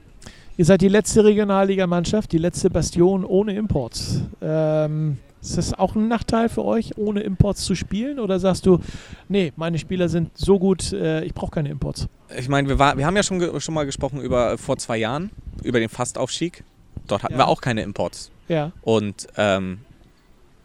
[0.57, 4.21] Ihr seid die letzte Regionalligamannschaft, die letzte Bastion ohne Imports.
[4.41, 8.19] Ähm, ist das auch ein Nachteil für euch, ohne Imports zu spielen?
[8.19, 8.79] Oder sagst du,
[9.27, 12.07] nee, meine Spieler sind so gut, äh, ich brauche keine Imports?
[12.37, 15.29] Ich meine, wir, wir haben ja schon, schon mal gesprochen über vor zwei Jahren,
[15.61, 16.63] über den Fastaufstieg.
[17.05, 17.39] Dort hatten ja.
[17.39, 18.31] wir auch keine Imports.
[18.47, 18.71] Ja.
[18.81, 19.79] Und ähm,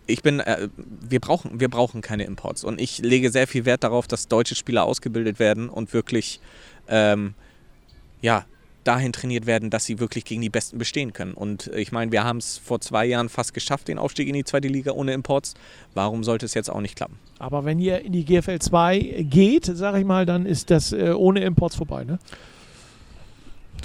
[0.07, 2.63] ich bin, äh, wir, brauchen, wir brauchen keine Imports.
[2.63, 6.41] Und ich lege sehr viel Wert darauf, dass deutsche Spieler ausgebildet werden und wirklich,
[6.89, 7.35] ähm,
[8.23, 8.45] ja,
[8.85, 11.35] dahin trainiert werden, dass sie wirklich gegen die Besten bestehen können.
[11.35, 14.45] Und ich meine, wir haben es vor zwei Jahren fast geschafft, den Aufstieg in die
[14.45, 15.55] zweite Liga ohne Imports.
[15.95, 17.19] Warum sollte es jetzt auch nicht klappen?
[17.39, 21.11] Aber wenn ihr in die GFL 2 geht, sage ich mal, dann ist das äh,
[21.11, 22.19] ohne Imports vorbei, ne?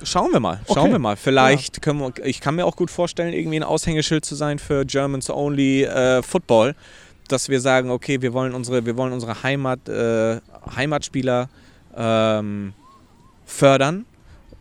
[0.04, 0.92] Schauen wir mal, schauen Okay.
[0.92, 1.16] wir mal.
[1.16, 4.86] Vielleicht können wir, ich kann mir auch gut vorstellen, irgendwie ein Aushängeschild zu sein für
[4.86, 6.76] Germans Only äh, Football,
[7.30, 10.42] dass wir sagen, okay, wir wollen unsere, wir wollen unsere Heimat, äh,
[10.76, 11.48] Heimatspieler
[11.96, 12.74] ähm,
[13.46, 14.06] fördern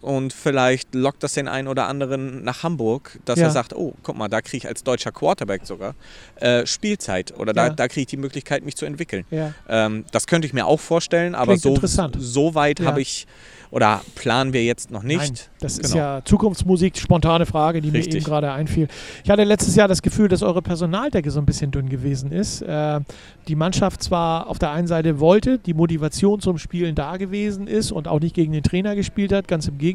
[0.05, 3.47] und vielleicht lockt das den einen oder anderen nach Hamburg, dass Ja.
[3.47, 5.95] er sagt, oh, guck mal, da kriege ich als deutscher Quarterback sogar
[6.37, 7.69] äh, Spielzeit oder Ja.
[7.71, 9.25] da, da kriege ich die Möglichkeit, mich zu entwickeln.
[9.31, 9.53] Ja.
[9.69, 13.27] Ähm, das könnte ich mir auch vorstellen, aber Klingt so, so weit habe ich
[13.71, 15.19] oder planen wir jetzt noch nicht.
[15.19, 15.97] Nein, das ist Genau.
[16.05, 18.17] ja Zukunftsmusik, spontane Frage, die mir Richtig.
[18.17, 18.87] eben gerade einfiel.
[19.25, 22.63] Ich hatte letztes Jahr das Gefühl, dass eure Personaldecke so ein bisschen dünn gewesen ist.
[22.63, 23.01] Äh,
[23.49, 27.91] die Mannschaft zwar auf der einen Seite wollte, die Motivation zum Spielen da gewesen ist
[27.91, 29.94] und auch nicht gegen den Trainer gespielt hat, ganz im Gegenteil,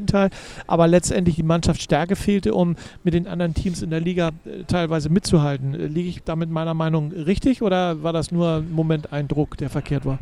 [0.68, 5.10] aber letztendlich die Mannschaftsstärke fehlte, um mit den anderen Teams in der Liga äh, teilweise
[5.10, 5.74] mitzuhalten.
[5.74, 10.06] Äh, Liege ich damit meiner Meinung richtig oder war das nur ein Momenteindruck, der verkehrt
[10.06, 10.20] war?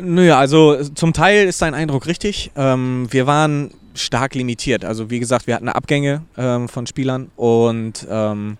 [0.00, 2.50] Naja, also zum Teil ist dein Eindruck richtig.
[2.56, 4.84] Ähm, wir waren stark limitiert.
[4.84, 8.56] Also wie gesagt, wir hatten Abgänge ähm, von Spielern und ähm,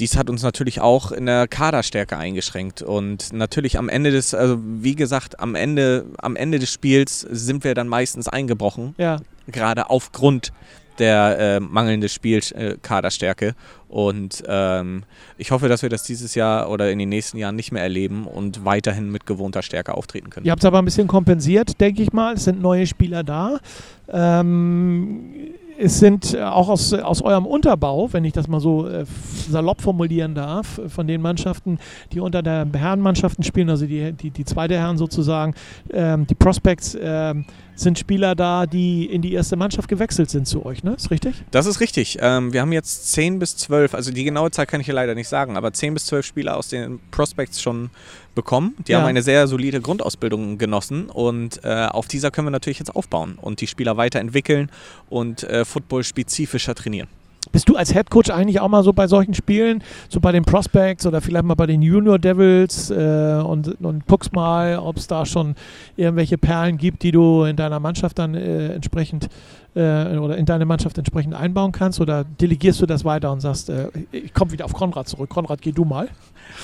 [0.00, 2.82] dies hat uns natürlich auch in der Kaderstärke eingeschränkt.
[2.82, 7.62] Und natürlich am Ende des, also wie gesagt, am Ende, am Ende des Spiels sind
[7.64, 10.52] wir dann meistens eingebrochen, Ja, gerade aufgrund
[10.98, 13.54] der äh, mangelnden Spielkaderstärke.
[13.88, 15.04] Und ähm,
[15.38, 18.26] ich hoffe, dass wir das dieses Jahr oder in den nächsten Jahren nicht mehr erleben
[18.26, 20.46] und weiterhin mit gewohnter Stärke auftreten können.
[20.46, 22.34] Ihr habt es aber ein bisschen kompensiert, denke ich mal.
[22.34, 23.60] Es sind neue Spieler da.
[24.08, 29.04] Ähm, es sind äh, auch aus, aus eurem Unterbau, wenn ich das mal so äh,
[29.48, 31.78] salopp formulieren darf, äh, von den Mannschaften,
[32.12, 35.54] die unter der Herrenmannschaften spielen, also die, die, die zweite Herren sozusagen,
[35.92, 37.46] ähm, die Prospects, ähm,
[37.82, 40.94] sind Spieler da, die in die erste Mannschaft gewechselt sind zu euch, ne?
[40.94, 41.34] Ist richtig?
[41.50, 42.18] Das ist richtig.
[42.20, 45.14] Ähm, wir haben jetzt 10 bis 12, also die genaue Zahl kann ich hier leider
[45.14, 47.90] nicht sagen, aber 10 bis 12 Spieler aus den Prospects schon
[48.34, 48.74] bekommen.
[48.86, 48.98] Die Ja.
[49.00, 53.38] haben eine sehr solide Grundausbildung genossen und äh, auf dieser können wir natürlich jetzt aufbauen
[53.40, 54.70] und die Spieler weiterentwickeln
[55.08, 57.08] und äh, Football spezifischer trainieren.
[57.52, 60.44] Bist du als Head Coach eigentlich auch mal so bei solchen Spielen, so bei den
[60.44, 65.06] Prospects oder vielleicht mal bei den Junior Devils äh, und, und guckst mal, ob es
[65.06, 65.54] da schon
[65.96, 69.28] irgendwelche Perlen gibt, die du in deiner Mannschaft dann äh, entsprechend
[69.74, 73.70] äh, oder in deine Mannschaft entsprechend einbauen kannst oder delegierst du das weiter und sagst,
[73.70, 75.30] äh, ich komme wieder auf Konrad zurück.
[75.30, 76.08] Konrad, geh du mal.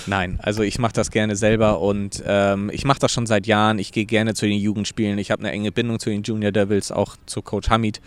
[0.07, 3.79] Nein, also ich mache das gerne selber und ähm, ich mache das schon seit Jahren.
[3.79, 5.19] Ich gehe gerne zu den Jugendspielen.
[5.19, 8.01] Ich habe eine enge Bindung zu den Junior Devils, auch zu Coach Hamid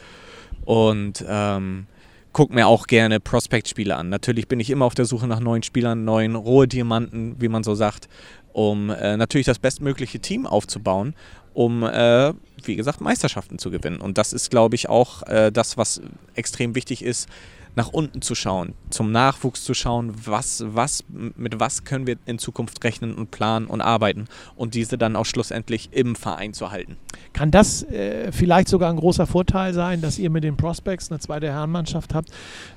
[0.66, 1.88] und ähm,
[2.34, 4.10] gucke mir auch gerne Prospect-Spiele an.
[4.10, 7.64] Natürlich bin ich immer auf der Suche nach neuen Spielern, neuen rohe Diamanten, wie man
[7.64, 8.08] so sagt,
[8.54, 11.16] um äh, natürlich das bestmögliche Team aufzubauen,
[11.54, 14.02] um, äh, wie gesagt, Meisterschaften zu gewinnen.
[14.02, 16.02] Und das ist, glaube ich, auch äh, das, was
[16.36, 17.28] extrem wichtig ist,
[17.76, 22.40] nach unten zu schauen, zum Nachwuchs zu schauen, was, was, mit was können wir in
[22.40, 26.98] Zukunft rechnen und planen und arbeiten und diese dann auch schlussendlich im Verein zu halten.
[27.34, 31.20] Kann das äh, vielleicht sogar ein großer Vorteil sein, dass ihr mit den Prospects eine
[31.20, 32.30] zweite Herrenmannschaft habt,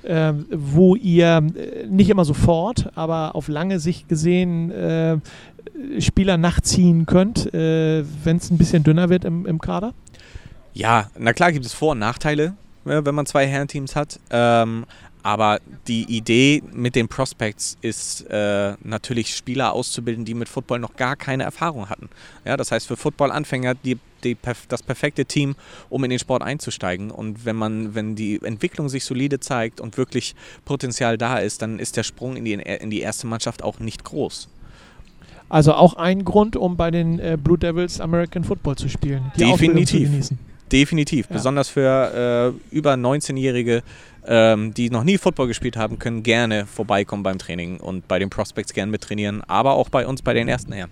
[0.02, 5.18] äh, wo ihr äh, nicht immer sofort, aber auf lange Sicht gesehen äh,
[5.98, 9.94] Spieler nachziehen könnt, äh, wenn es ein bisschen dünner wird im, im Kader?
[10.74, 12.54] Ja, na klar gibt es Vor- und Nachteile,
[12.84, 14.18] wenn man zwei Herrenteams hat.
[14.30, 14.86] Ähm,
[15.22, 20.96] aber die Idee mit den Prospects ist äh, natürlich Spieler auszubilden, die mit Football noch
[20.96, 22.08] gar keine Erfahrung hatten.
[22.44, 24.36] Ja, das heißt für Football-Anfänger die, die,
[24.68, 25.54] das perfekte Team,
[25.90, 27.12] um in den Sport einzusteigen.
[27.12, 31.78] Und wenn man, wenn die Entwicklung sich solide zeigt und wirklich Potenzial da ist, dann
[31.78, 34.48] ist der Sprung in die, in die erste Mannschaft auch nicht groß.
[35.48, 39.30] Also auch ein Grund, um bei den äh, Blue Devils American Football zu spielen.
[39.36, 40.10] Die Ausbildung zu Definitiv.
[40.10, 40.51] genießen.
[40.72, 41.26] Definitiv.
[41.28, 41.34] Ja.
[41.34, 43.82] Besonders für äh, über 19-Jährige,
[44.26, 48.30] ähm, die noch nie Football gespielt haben, können gerne vorbeikommen beim Training und bei den
[48.30, 50.90] Prospects gerne mittrainieren, aber auch bei uns bei den ersten Herren.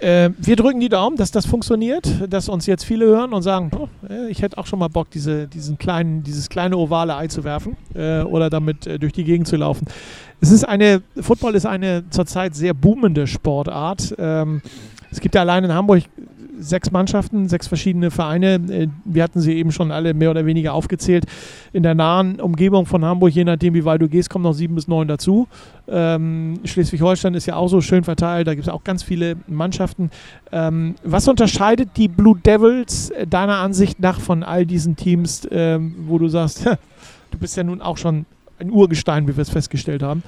[0.00, 3.70] Äh, wir drücken die Daumen, dass das funktioniert, dass uns jetzt viele hören und sagen,
[3.76, 3.88] oh,
[4.28, 7.76] ich hätte auch schon mal Bock, diese, diesen kleinen, dieses kleine ovale Ei zu werfen
[7.94, 9.86] äh, oder damit äh, durch die Gegend zu laufen.
[10.40, 14.14] Es ist eine, Football ist eine zurzeit sehr boomende Sportart.
[14.18, 14.62] Ähm,
[15.10, 16.04] es gibt ja allein in Hamburg
[16.58, 18.54] sechs Mannschaften, sechs verschiedene Vereine.
[18.70, 21.24] Äh, Wir hatten sie eben schon alle mehr oder weniger aufgezählt.
[21.72, 24.74] In der nahen Umgebung von Hamburg, je nachdem, wie weit du gehst, kommen noch sieben
[24.74, 25.48] bis neun dazu.
[25.88, 30.10] Ähm, Schleswig-Holstein ist ja auch so schön verteilt, da gibt es auch ganz viele Mannschaften.
[30.52, 35.94] Ähm, was unterscheidet die Blue Devils äh, deiner Ansicht nach von all diesen Teams, ähm,
[36.06, 36.66] wo du sagst,
[37.30, 38.26] du bist ja nun auch schon
[38.58, 40.22] ein Urgestein, wie wir es festgestellt haben.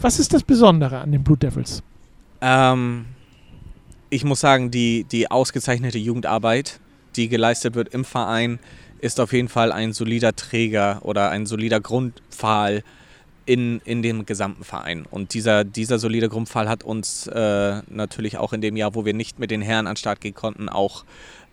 [0.00, 1.82] Was ist das Besondere an den Blue Devils?
[2.40, 3.04] Ähm,
[4.10, 6.80] ich muss sagen, die, die ausgezeichnete Jugendarbeit,
[7.16, 8.58] die geleistet wird im Verein,
[9.00, 12.82] ist auf jeden Fall ein solider Träger oder ein solider Grundpfahl
[13.44, 15.06] in, in dem gesamten Verein.
[15.08, 19.14] Und dieser, dieser solide Grundpfahl hat uns äh, natürlich auch in dem Jahr, wo wir
[19.14, 21.04] nicht mit den Herren an den Start gehen konnten, auch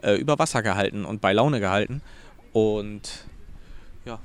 [0.01, 2.01] äh, über Wasser gehalten und bei Laune gehalten.
[2.51, 3.26] Und
[4.06, 4.20] ja.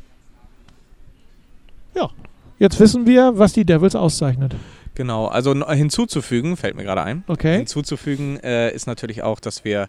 [1.95, 2.11] Ja,
[2.59, 4.55] jetzt wissen wir, was die Devils auszeichnet.
[4.99, 7.59] Genau, also hinzuzufügen, fällt mir gerade ein, okay.
[7.59, 9.87] hinzuzufügen äh, ist natürlich auch, dass wir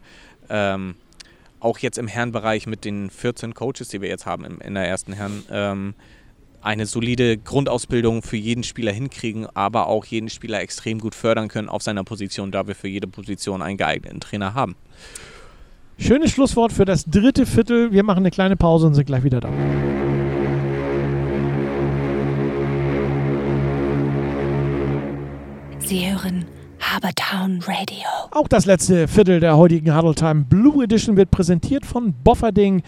[0.51, 0.93] ähm,
[1.59, 4.87] auch jetzt im Herrenbereich mit den 14 Coaches, die wir jetzt haben in, in der
[4.87, 5.95] ersten Herren, ähm,
[6.61, 11.69] eine solide Grundausbildung für jeden Spieler hinkriegen, aber auch jeden Spieler extrem gut fördern können
[11.69, 14.75] auf seiner Position, da wir für jede Position einen geeigneten Trainer haben.
[15.97, 17.91] Schönes Schlusswort für das dritte Viertel.
[17.91, 19.49] Wir machen eine kleine Pause und sind gleich wieder da.
[25.89, 26.45] Sie hören
[26.79, 28.05] Habertown Radio.
[28.29, 32.83] Auch das letzte Viertel der heutigen Huddle Time Blue Edition wird präsentiert von Bofferding.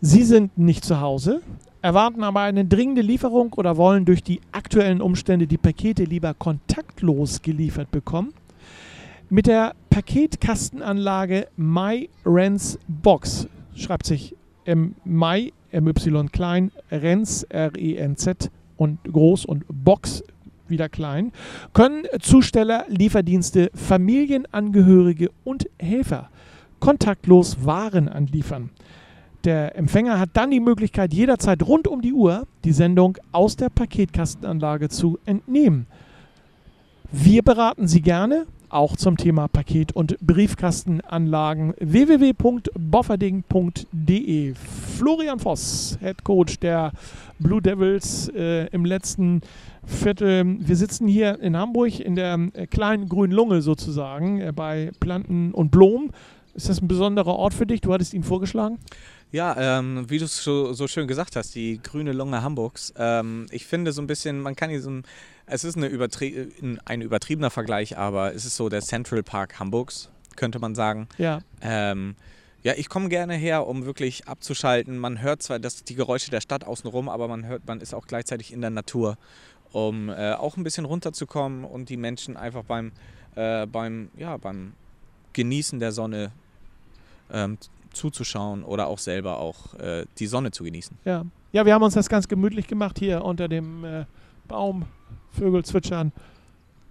[0.00, 1.42] Sie sind nicht zu Hause,
[1.82, 7.42] erwarten aber eine dringende Lieferung oder wollen durch die aktuellen Umstände die Pakete lieber kontaktlos
[7.42, 8.32] geliefert bekommen.
[9.30, 19.44] Mit der Paketkastenanlage MyRens Box schreibt sich M My MY klein, Renz R-E-N-Z und groß
[19.44, 20.22] und Box
[20.68, 21.32] wieder klein,
[21.72, 26.30] können Zusteller, Lieferdienste, Familienangehörige und Helfer
[26.84, 28.68] kontaktlos Waren anliefern.
[29.44, 33.70] Der Empfänger hat dann die Möglichkeit, jederzeit rund um die Uhr die Sendung aus der
[33.70, 35.86] Paketkastenanlage zu entnehmen.
[37.10, 44.54] Wir beraten Sie gerne, auch zum Thema Paket- und Briefkastenanlagen www.bofferding.de.
[44.98, 46.92] Florian Voss, Head Coach der
[47.44, 49.42] Blue Devils äh, im letzten
[49.86, 50.56] Viertel.
[50.58, 55.52] Wir sitzen hier in Hamburg in der äh, kleinen grünen Lunge sozusagen äh, bei Planten
[55.52, 56.10] und Blumen.
[56.54, 57.82] Ist das ein besonderer Ort für dich?
[57.82, 58.78] Du hattest ihn vorgeschlagen?
[59.30, 62.94] Ja, ähm, wie du es so, so, schön gesagt hast, die grüne Lunge Hamburgs.
[62.96, 65.02] Ähm, ich finde so ein bisschen, man kann hier so ein,
[65.46, 66.48] es ist eine übertrie
[66.86, 71.08] ein übertriebener Vergleich, aber es ist so der Central Park Hamburgs, könnte man sagen.
[71.18, 71.40] Ja.
[71.60, 72.14] Ähm,
[72.64, 74.98] ja, ich komme gerne her, um wirklich abzuschalten.
[74.98, 78.06] Man hört zwar das, die Geräusche der Stadt außenrum, aber man hört, man ist auch
[78.06, 79.18] gleichzeitig in der Natur,
[79.72, 82.92] um äh, auch ein bisschen runterzukommen und die Menschen einfach beim,
[83.34, 84.72] äh, beim, ja, beim
[85.34, 86.32] Genießen der Sonne
[87.30, 87.58] ähm,
[87.92, 90.96] zuzuschauen oder auch selber auch äh, die Sonne zu genießen.
[91.04, 91.26] Ja.
[91.52, 94.06] ja, wir haben uns das ganz gemütlich gemacht hier unter dem äh,
[94.48, 94.86] Baum,
[95.32, 96.12] Vögel zwitschern,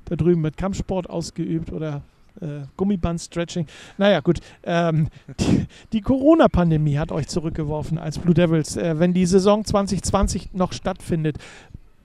[0.05, 2.03] da drüben mit Kampfsport ausgeübt oder
[2.41, 3.67] äh, Gummiband-Stretching.
[3.97, 4.39] Naja, gut.
[4.63, 5.09] Ähm,
[5.39, 8.77] die, die Corona-Pandemie hat euch zurückgeworfen als Blue Devils.
[8.77, 11.37] Äh, wenn die Saison 2020 noch stattfindet,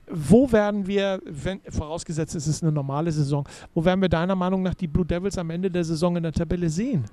[0.09, 4.63] wo werden wir, wenn, vorausgesetzt es ist eine normale Saison, wo werden wir deiner Meinung
[4.63, 7.05] nach die Blue Devils am Ende der Saison in der Tabelle sehen?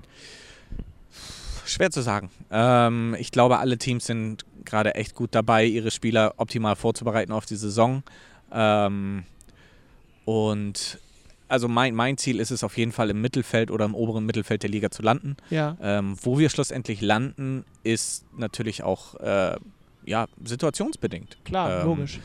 [1.67, 2.31] Schwer zu sagen.
[2.51, 7.45] Ähm, ich glaube, alle Teams sind gerade echt gut dabei, ihre Spieler optimal vorzubereiten auf
[7.45, 8.03] die Saison.
[8.53, 9.25] Ähm,
[10.25, 10.99] und
[11.49, 14.63] also mein, mein Ziel ist es auf jeden Fall im Mittelfeld oder im oberen Mittelfeld
[14.63, 15.37] der Liga zu landen.
[15.51, 15.77] Ja.
[15.81, 19.57] Ähm, wo wir schlussendlich landen, ist natürlich auch äh,
[20.05, 21.39] ja, situationsbedingt.
[21.45, 22.21] Klar, Ähm, logisch.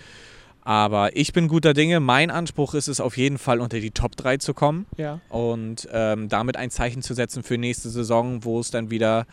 [0.63, 1.99] Aber ich bin guter Dinge.
[1.99, 5.19] Mein Anspruch ist es auf jeden Fall unter die Top 3 zu kommen Ja.
[5.29, 9.25] und ähm, damit ein Zeichen zu setzen für nächste Saison, wo es dann wieder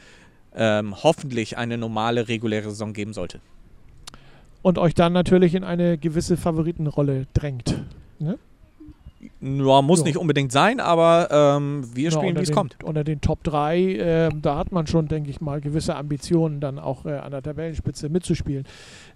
[0.55, 3.41] ähm, hoffentlich eine normale, reguläre Saison geben sollte.
[4.63, 7.85] Und euch dann natürlich in eine gewisse Favoritenrolle drängt.
[8.19, 8.39] Ne?
[9.41, 10.05] Ja, muss Ja.
[10.05, 12.77] nicht unbedingt sein, aber ähm, wir Ja, spielen, unter wie es kommt.
[12.85, 16.79] Unter den Top 3, äh, da hat man schon, denke ich mal, gewisse Ambitionen, dann
[16.79, 18.65] auch äh, an der Tabellenspitze mitzuspielen.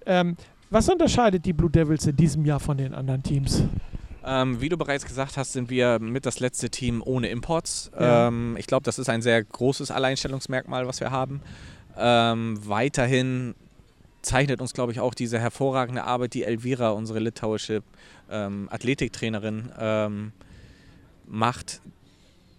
[0.06, 0.36] Ähm,
[0.70, 3.62] was unterscheidet die Blue Devils in diesem Jahr von den anderen Teams?
[4.24, 7.90] Ähm, wie du bereits gesagt hast, sind wir mit das letzte Team ohne Imports.
[7.98, 8.28] Ja.
[8.28, 11.40] Ähm, ich glaube, das ist ein sehr großes Alleinstellungsmerkmal, was wir haben.
[11.98, 13.54] Ähm, weiterhin
[14.22, 17.82] zeichnet uns, glaube ich, auch diese hervorragende Arbeit, die Elvira, unsere litauische
[18.30, 20.32] ähm, Athletiktrainerin, ähm,
[21.26, 21.80] macht.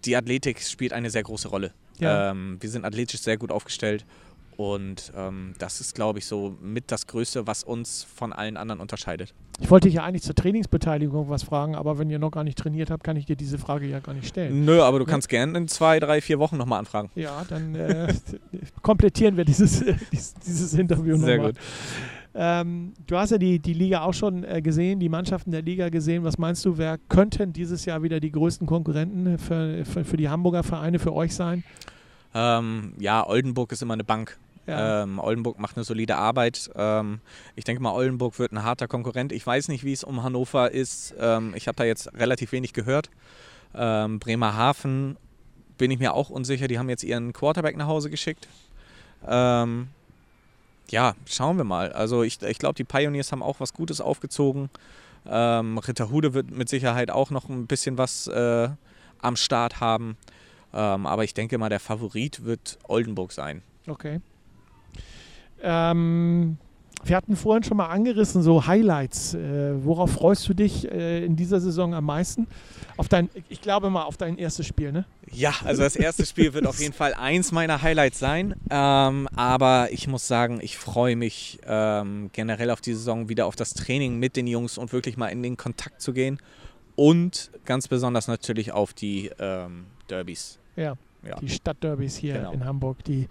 [0.05, 1.73] Die Athletik spielt eine sehr große Rolle.
[1.99, 2.31] Ja.
[2.31, 4.05] Ähm, wir sind athletisch sehr gut aufgestellt
[4.57, 8.79] und ähm, das ist, glaube ich, so mit das Größte, was uns von allen anderen
[8.81, 9.33] unterscheidet.
[9.59, 12.57] Ich wollte dich ja eigentlich zur Trainingsbeteiligung was fragen, aber wenn ihr noch gar nicht
[12.57, 14.65] trainiert habt, kann ich dir diese Frage ja gar nicht stellen.
[14.65, 15.11] Nö, aber du Ja.
[15.11, 17.11] kannst gerne in zwei, drei, vier Wochen nochmal anfragen.
[17.15, 18.13] Ja, dann äh,
[18.81, 21.51] komplettieren wir dieses, dieses, dieses Interview Sehr nochmal.
[21.53, 21.61] gut.
[22.35, 25.89] Ähm, du hast ja die, die Liga auch schon äh, gesehen, die Mannschaften der Liga
[25.89, 26.23] gesehen.
[26.23, 30.29] Was meinst du, wer könnten dieses Jahr wieder die größten Konkurrenten für, für, für die
[30.29, 31.63] Hamburger Vereine für euch sein?
[32.33, 34.39] Ähm, ja, Oldenburg ist immer eine Bank.
[34.65, 35.03] Ja.
[35.03, 36.69] Ähm, Oldenburg macht eine solide Arbeit.
[36.75, 37.19] Ähm,
[37.55, 39.31] ich denke mal, Oldenburg wird ein harter Konkurrent.
[39.33, 41.13] Ich weiß nicht, wie es um Hannover ist.
[41.19, 43.09] Ähm, ich habe da jetzt relativ wenig gehört.
[43.75, 45.17] Ähm, Bremerhaven
[45.77, 46.67] bin ich mir auch unsicher.
[46.69, 48.47] Die haben jetzt ihren Quarterback nach Hause geschickt.
[49.27, 49.89] Ähm,
[50.89, 51.91] Ja, schauen wir mal.
[51.91, 54.69] Also ich, ich glaube, die Pioneers haben auch was Gutes aufgezogen.
[55.25, 58.69] Ähm, Ritterhude wird mit Sicherheit auch noch ein bisschen was äh,
[59.19, 60.17] am Start haben.
[60.71, 63.61] Aber ich denke mal, der Favorit wird Oldenburg sein.
[63.87, 64.21] Okay.
[65.63, 66.57] Ähm,
[67.05, 69.33] wir hatten vorhin schon mal angerissen, so Highlights.
[69.33, 72.47] Äh, worauf freust du dich äh, in dieser Saison am meisten?
[72.95, 75.03] Auf dein, ich glaube mal auf dein erstes Spiel, ne?
[75.31, 78.55] Ja, also das erste Spiel wird auf jeden Fall eins meiner Highlights sein.
[78.69, 83.55] Ähm, aber ich muss sagen, ich freue mich ähm, generell auf die Saison wieder auf
[83.57, 86.37] das Training mit den Jungs und wirklich mal in den Kontakt zu gehen.
[86.95, 90.59] Und ganz besonders natürlich auf die ähm, Derbys.
[90.75, 90.93] Ja,
[91.27, 91.35] Ja.
[91.41, 92.51] die Stadtderbys hier Genau.
[92.51, 93.27] in Hamburg, die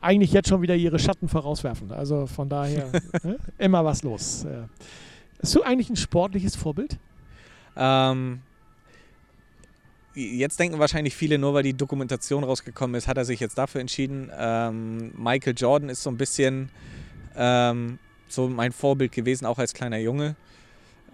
[0.00, 1.92] eigentlich jetzt schon wieder ihre Schatten vorauswerfen.
[1.92, 2.90] Also von daher
[3.22, 3.38] ne?
[3.58, 4.44] immer was los.
[4.44, 4.62] Äh,
[5.40, 6.98] Bist du eigentlich ein sportliches Vorbild?
[7.76, 8.40] Ähm,
[10.14, 13.80] jetzt denken wahrscheinlich viele, nur weil die Dokumentation rausgekommen ist, hat er sich jetzt dafür
[13.80, 14.30] entschieden.
[14.36, 16.70] Ähm, Michael Jordan ist so ein bisschen
[17.36, 20.36] ähm, so mein Vorbild gewesen, auch als kleiner Junge.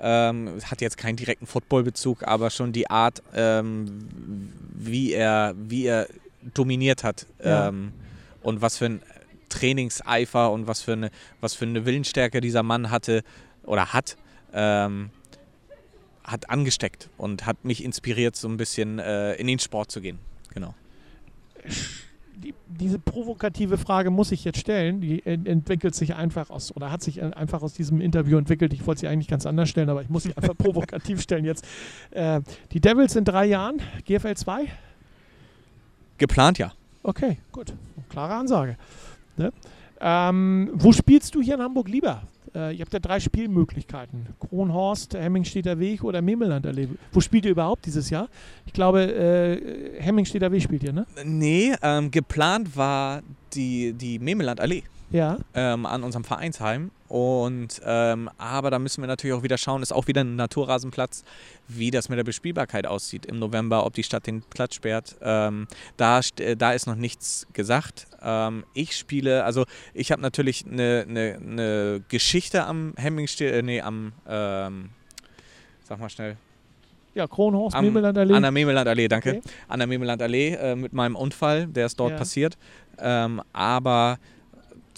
[0.00, 6.08] Ähm, hat jetzt keinen direkten Footballbezug, aber schon die Art, ähm, wie, er, wie er
[6.54, 7.68] dominiert hat Ja.
[8.42, 9.02] Und was für ein
[9.48, 13.22] Trainingseifer und was für eine, was für eine Willensstärke dieser Mann hatte
[13.64, 14.16] oder hat.
[14.52, 15.10] Ähm,
[16.24, 20.18] hat angesteckt und hat mich inspiriert, so ein bisschen äh, in den Sport zu gehen.
[20.54, 20.74] Genau.
[22.36, 25.00] Die, diese provokative Frage muss ich jetzt stellen.
[25.00, 28.72] Die ent entwickelt sich einfach aus oder hat sich einfach aus diesem Interview entwickelt.
[28.72, 31.66] Ich wollte sie eigentlich ganz anders stellen, aber ich muss sie einfach provokativ stellen jetzt.
[32.10, 32.40] Äh,
[32.72, 34.68] die Devils in drei Jahren, GFL 2?
[36.18, 36.72] Geplant ja.
[37.02, 37.74] Okay, gut.
[38.12, 38.76] Klare Ansage.
[39.36, 39.52] Ne?
[40.00, 42.22] Ähm, wo spielst du hier in Hamburg lieber?
[42.54, 44.26] Äh, ihr habt ja drei Spielmöglichkeiten.
[44.38, 46.88] Kronhorst, Hemmingstedter Weg oder Memelanderlee.
[47.12, 48.28] Wo spielt ihr überhaupt dieses Jahr?
[48.66, 51.06] Ich glaube, äh, Hemmingstedter Weg spielt ihr, ne?
[51.24, 53.22] Nee, ähm, geplant war
[53.54, 54.82] die, die Memeland-Allee
[55.12, 55.38] Ja.
[55.54, 56.90] ähm, an unserem Vereinsheim.
[57.08, 61.24] Und ähm, aber da müssen wir natürlich auch wieder schauen, ist auch wieder ein Naturrasenplatz,
[61.68, 65.16] wie das mit der Bespielbarkeit aussieht im November, ob die Stadt den Platz sperrt.
[65.20, 65.66] Ähm,
[65.98, 68.06] da, äh, da ist noch nichts gesagt.
[68.22, 73.80] Ähm, ich spiele, also ich habe natürlich eine, eine, eine Geschichte am Hemmingstede, äh, nee,
[73.82, 74.88] am, ähm,
[75.84, 76.38] sag mal schnell,
[77.14, 78.32] Ja, Kronhorst, Am- Memelanderlee.
[78.34, 79.30] an der Memelandallee, danke.
[79.36, 79.42] Okay.
[79.68, 82.16] An der Memelandallee äh, mit meinem Unfall, der ist dort Ja.
[82.16, 82.56] passiert.
[82.98, 84.18] Ähm, aber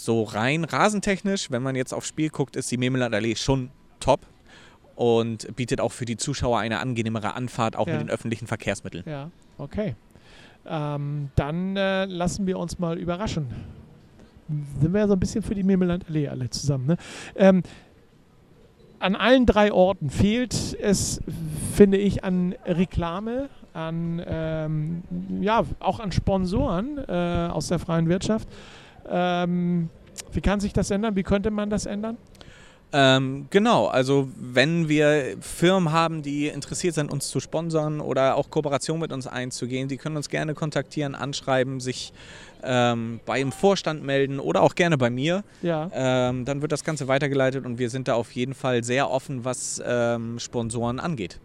[0.04, 4.20] so rein rasentechnisch, wenn man jetzt aufs Spiel guckt, ist die Memelandallee schon top
[4.96, 7.94] und bietet auch für die Zuschauer eine angenehmere Anfahrt, auch Ja.
[7.94, 9.04] mit den öffentlichen Verkehrsmitteln.
[9.06, 9.94] Ja, okay.
[10.66, 13.46] Ähm, dann äh, lassen wir uns mal überraschen.
[14.80, 16.86] Sind wir ja so ein bisschen für die Memelandallee alle zusammen.
[16.86, 16.96] Ne?
[17.34, 17.62] Ähm,
[18.98, 21.20] an allen drei Orten fehlt es,
[21.74, 25.02] finde ich, an Reklame, an ähm,
[25.40, 28.48] ja auch an Sponsoren äh, aus der freien Wirtschaft.
[29.08, 29.88] Ähm,
[30.32, 31.16] wie kann sich das ändern?
[31.16, 32.16] Wie könnte man das ändern?
[32.96, 38.50] Ähm, genau, also wenn wir Firmen haben, die interessiert sind, uns zu sponsern oder auch
[38.50, 42.12] Kooperation mit uns einzugehen, die können uns gerne kontaktieren, anschreiben, sich
[42.62, 45.42] ähm, beim Vorstand melden oder auch gerne bei mir.
[45.60, 45.90] Ja.
[45.92, 49.44] Ähm, dann wird das Ganze weitergeleitet und wir sind da auf jeden Fall sehr offen,
[49.44, 51.40] was ähm, Sponsoren angeht.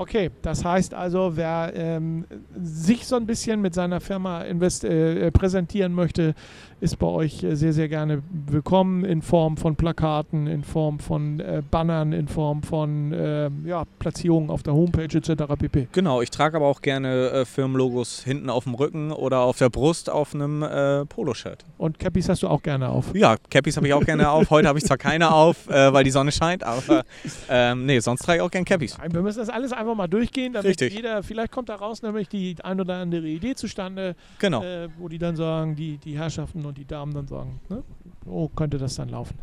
[0.00, 2.24] Okay, das heißt also, wer ähm,
[2.58, 6.34] sich so ein bisschen mit seiner Firma invest äh, äh, präsentieren möchte,
[6.80, 11.38] ist bei euch äh, sehr, sehr gerne willkommen in Form von Plakaten, in Form von
[11.40, 15.44] äh, Bannern, in Form von ähm, ja, Platzierungen auf der Homepage etc.
[15.58, 15.88] pp.
[15.92, 19.68] Genau, ich trage aber auch gerne äh, Firmenlogos hinten auf dem Rücken oder auf der
[19.68, 21.66] Brust auf einem äh, Poloshirt.
[21.76, 23.14] Und Cappies hast du auch gerne auf.
[23.14, 24.48] Ja, Cappies habe ich auch gerne auf.
[24.48, 27.04] Heute habe ich zwar keine auf, äh, weil die Sonne scheint, aber
[27.50, 28.96] ähm, nee, sonst trage ich auch gerne Cappies.
[29.10, 30.94] Wir müssen das alles einfach mal durchgehen, damit Richtig.
[30.94, 34.62] jeder, vielleicht kommt daraus nämlich die ein oder andere Idee zustande, Genau.
[34.62, 37.82] äh, wo die dann sagen, die, die Herrschaften und die Damen dann sagen, ne?
[38.26, 39.36] oh, könnte das dann laufen.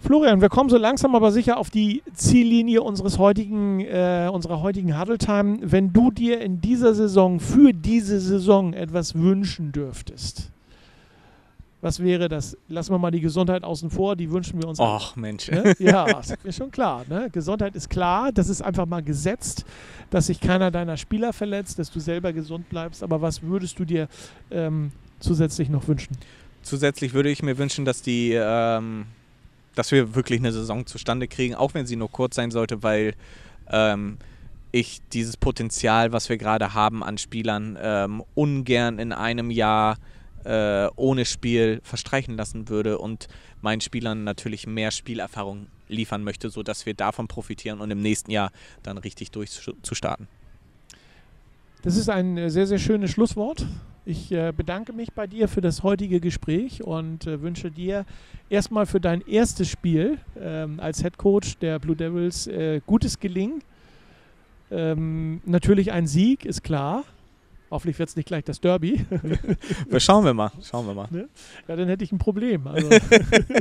[0.00, 4.98] Florian, wir kommen so langsam aber sicher auf die Ziellinie unseres heutigen, äh, unserer heutigen
[4.98, 5.58] Huddle Time.
[5.62, 10.50] Wenn du dir in dieser Saison, für diese Saison etwas wünschen dürftest,
[11.86, 12.56] was wäre das?
[12.68, 14.80] Lassen wir mal die Gesundheit außen vor, die wünschen wir uns.
[14.80, 15.48] Och, Mensch.
[15.48, 15.72] Ne?
[15.78, 17.04] Ja, das ist mir schon klar.
[17.08, 17.30] Ne?
[17.30, 19.64] Gesundheit ist klar, das ist einfach mal gesetzt,
[20.10, 23.04] dass sich keiner deiner Spieler verletzt, dass du selber gesund bleibst.
[23.04, 24.08] Aber was würdest du dir
[24.50, 26.16] ähm, zusätzlich noch wünschen?
[26.62, 29.06] Zusätzlich würde ich mir wünschen, dass die, ähm,
[29.76, 33.14] dass wir wirklich eine Saison zustande kriegen, auch wenn sie nur kurz sein sollte, weil
[33.70, 34.18] ähm,
[34.72, 39.98] ich dieses Potenzial, was wir gerade haben an Spielern, ähm, ungern in einem Jahr
[40.46, 43.28] äh, ohne Spiel verstreichen lassen würde und
[43.60, 48.52] meinen Spielern natürlich mehr Spielerfahrung liefern möchte, sodass wir davon profitieren und im nächsten Jahr
[48.82, 50.28] dann richtig durchzustarten.
[51.82, 53.66] Das ist ein äh, sehr, sehr schönes Schlusswort.
[54.04, 58.04] Ich äh, bedanke mich bei dir für das heutige Gespräch und äh, wünsche dir
[58.48, 63.62] erstmal für dein erstes Spiel ähm, als Head Coach der Blue Devils äh, gutes Gelingen.
[64.70, 67.04] Ähm, natürlich ein Sieg, ist klar.
[67.70, 69.04] Hoffentlich wird es nicht gleich das Derby.
[69.98, 71.08] schauen wir mal, schauen wir mal.
[71.10, 71.28] Ne?
[71.66, 72.66] Ja, dann hätte ich ein Problem.
[72.66, 72.88] Also,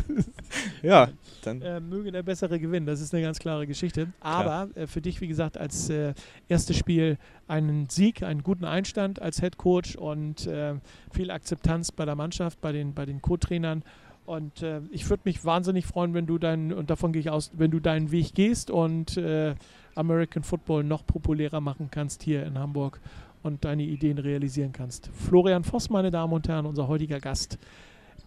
[0.84, 1.10] ja,
[1.44, 1.62] dann.
[1.62, 4.14] Äh, möge der Bessere gewinnen, das ist eine ganz klare Geschichte.
[4.20, 6.14] Aber äh, für dich, wie gesagt, als äh,
[6.48, 10.76] erstes Spiel einen Sieg, einen guten Einstand als Head Coach und äh,
[11.12, 13.84] viel Akzeptanz bei der Mannschaft, bei den, bei den Co-Trainern.
[14.26, 17.52] Und äh, ich würde mich wahnsinnig freuen, wenn du deinen, und davon gehe ich aus,
[17.54, 19.56] wenn du deinen Weg gehst und äh,
[19.96, 23.00] American Football noch populärer machen kannst hier in Hamburg
[23.46, 25.10] und deine Ideen realisieren kannst.
[25.14, 27.58] Florian Voss, meine Damen und Herren, unser heutiger Gast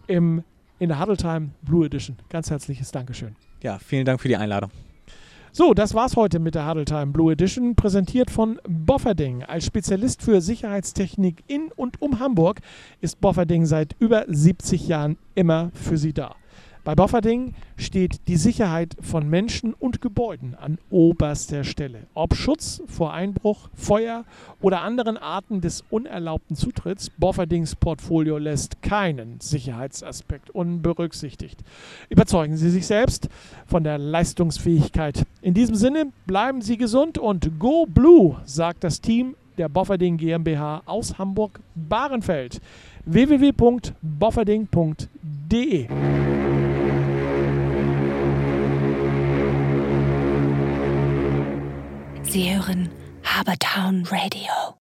[0.07, 0.43] im,
[0.79, 2.15] in der Huddle Time Blue Edition.
[2.29, 3.35] Ganz herzliches Dankeschön.
[3.61, 4.71] Ja, vielen Dank für die Einladung.
[5.51, 9.43] So, das war's heute mit der Huddle Time Blue Edition, präsentiert von Bofferding.
[9.43, 12.61] Als Spezialist für Sicherheitstechnik in und um Hamburg
[13.01, 16.35] ist Bofferding seit über 70 Jahren immer für Sie da.
[16.85, 22.07] Bei Bofferding steht die Sicherheit von Menschen und Gebäuden an oberster Stelle.
[22.13, 24.23] Ob Schutz vor Einbruch, Feuer
[24.61, 31.59] oder anderen Arten des unerlaubten Zutritts, Bofferdings Portfolio lässt keinen Sicherheitsaspekt unberücksichtigt.
[32.09, 33.27] Überzeugen Sie sich selbst
[33.65, 35.25] von der Leistungsfähigkeit.
[35.41, 40.83] In diesem Sinne bleiben Sie gesund und Go Blue, sagt das Team der Bofferding GmbH
[40.85, 42.61] aus Hamburg-Bahrenfeld.
[43.05, 45.89] www.bofferding.de
[52.31, 52.89] Sie hören
[53.23, 54.75] Habertown Radio.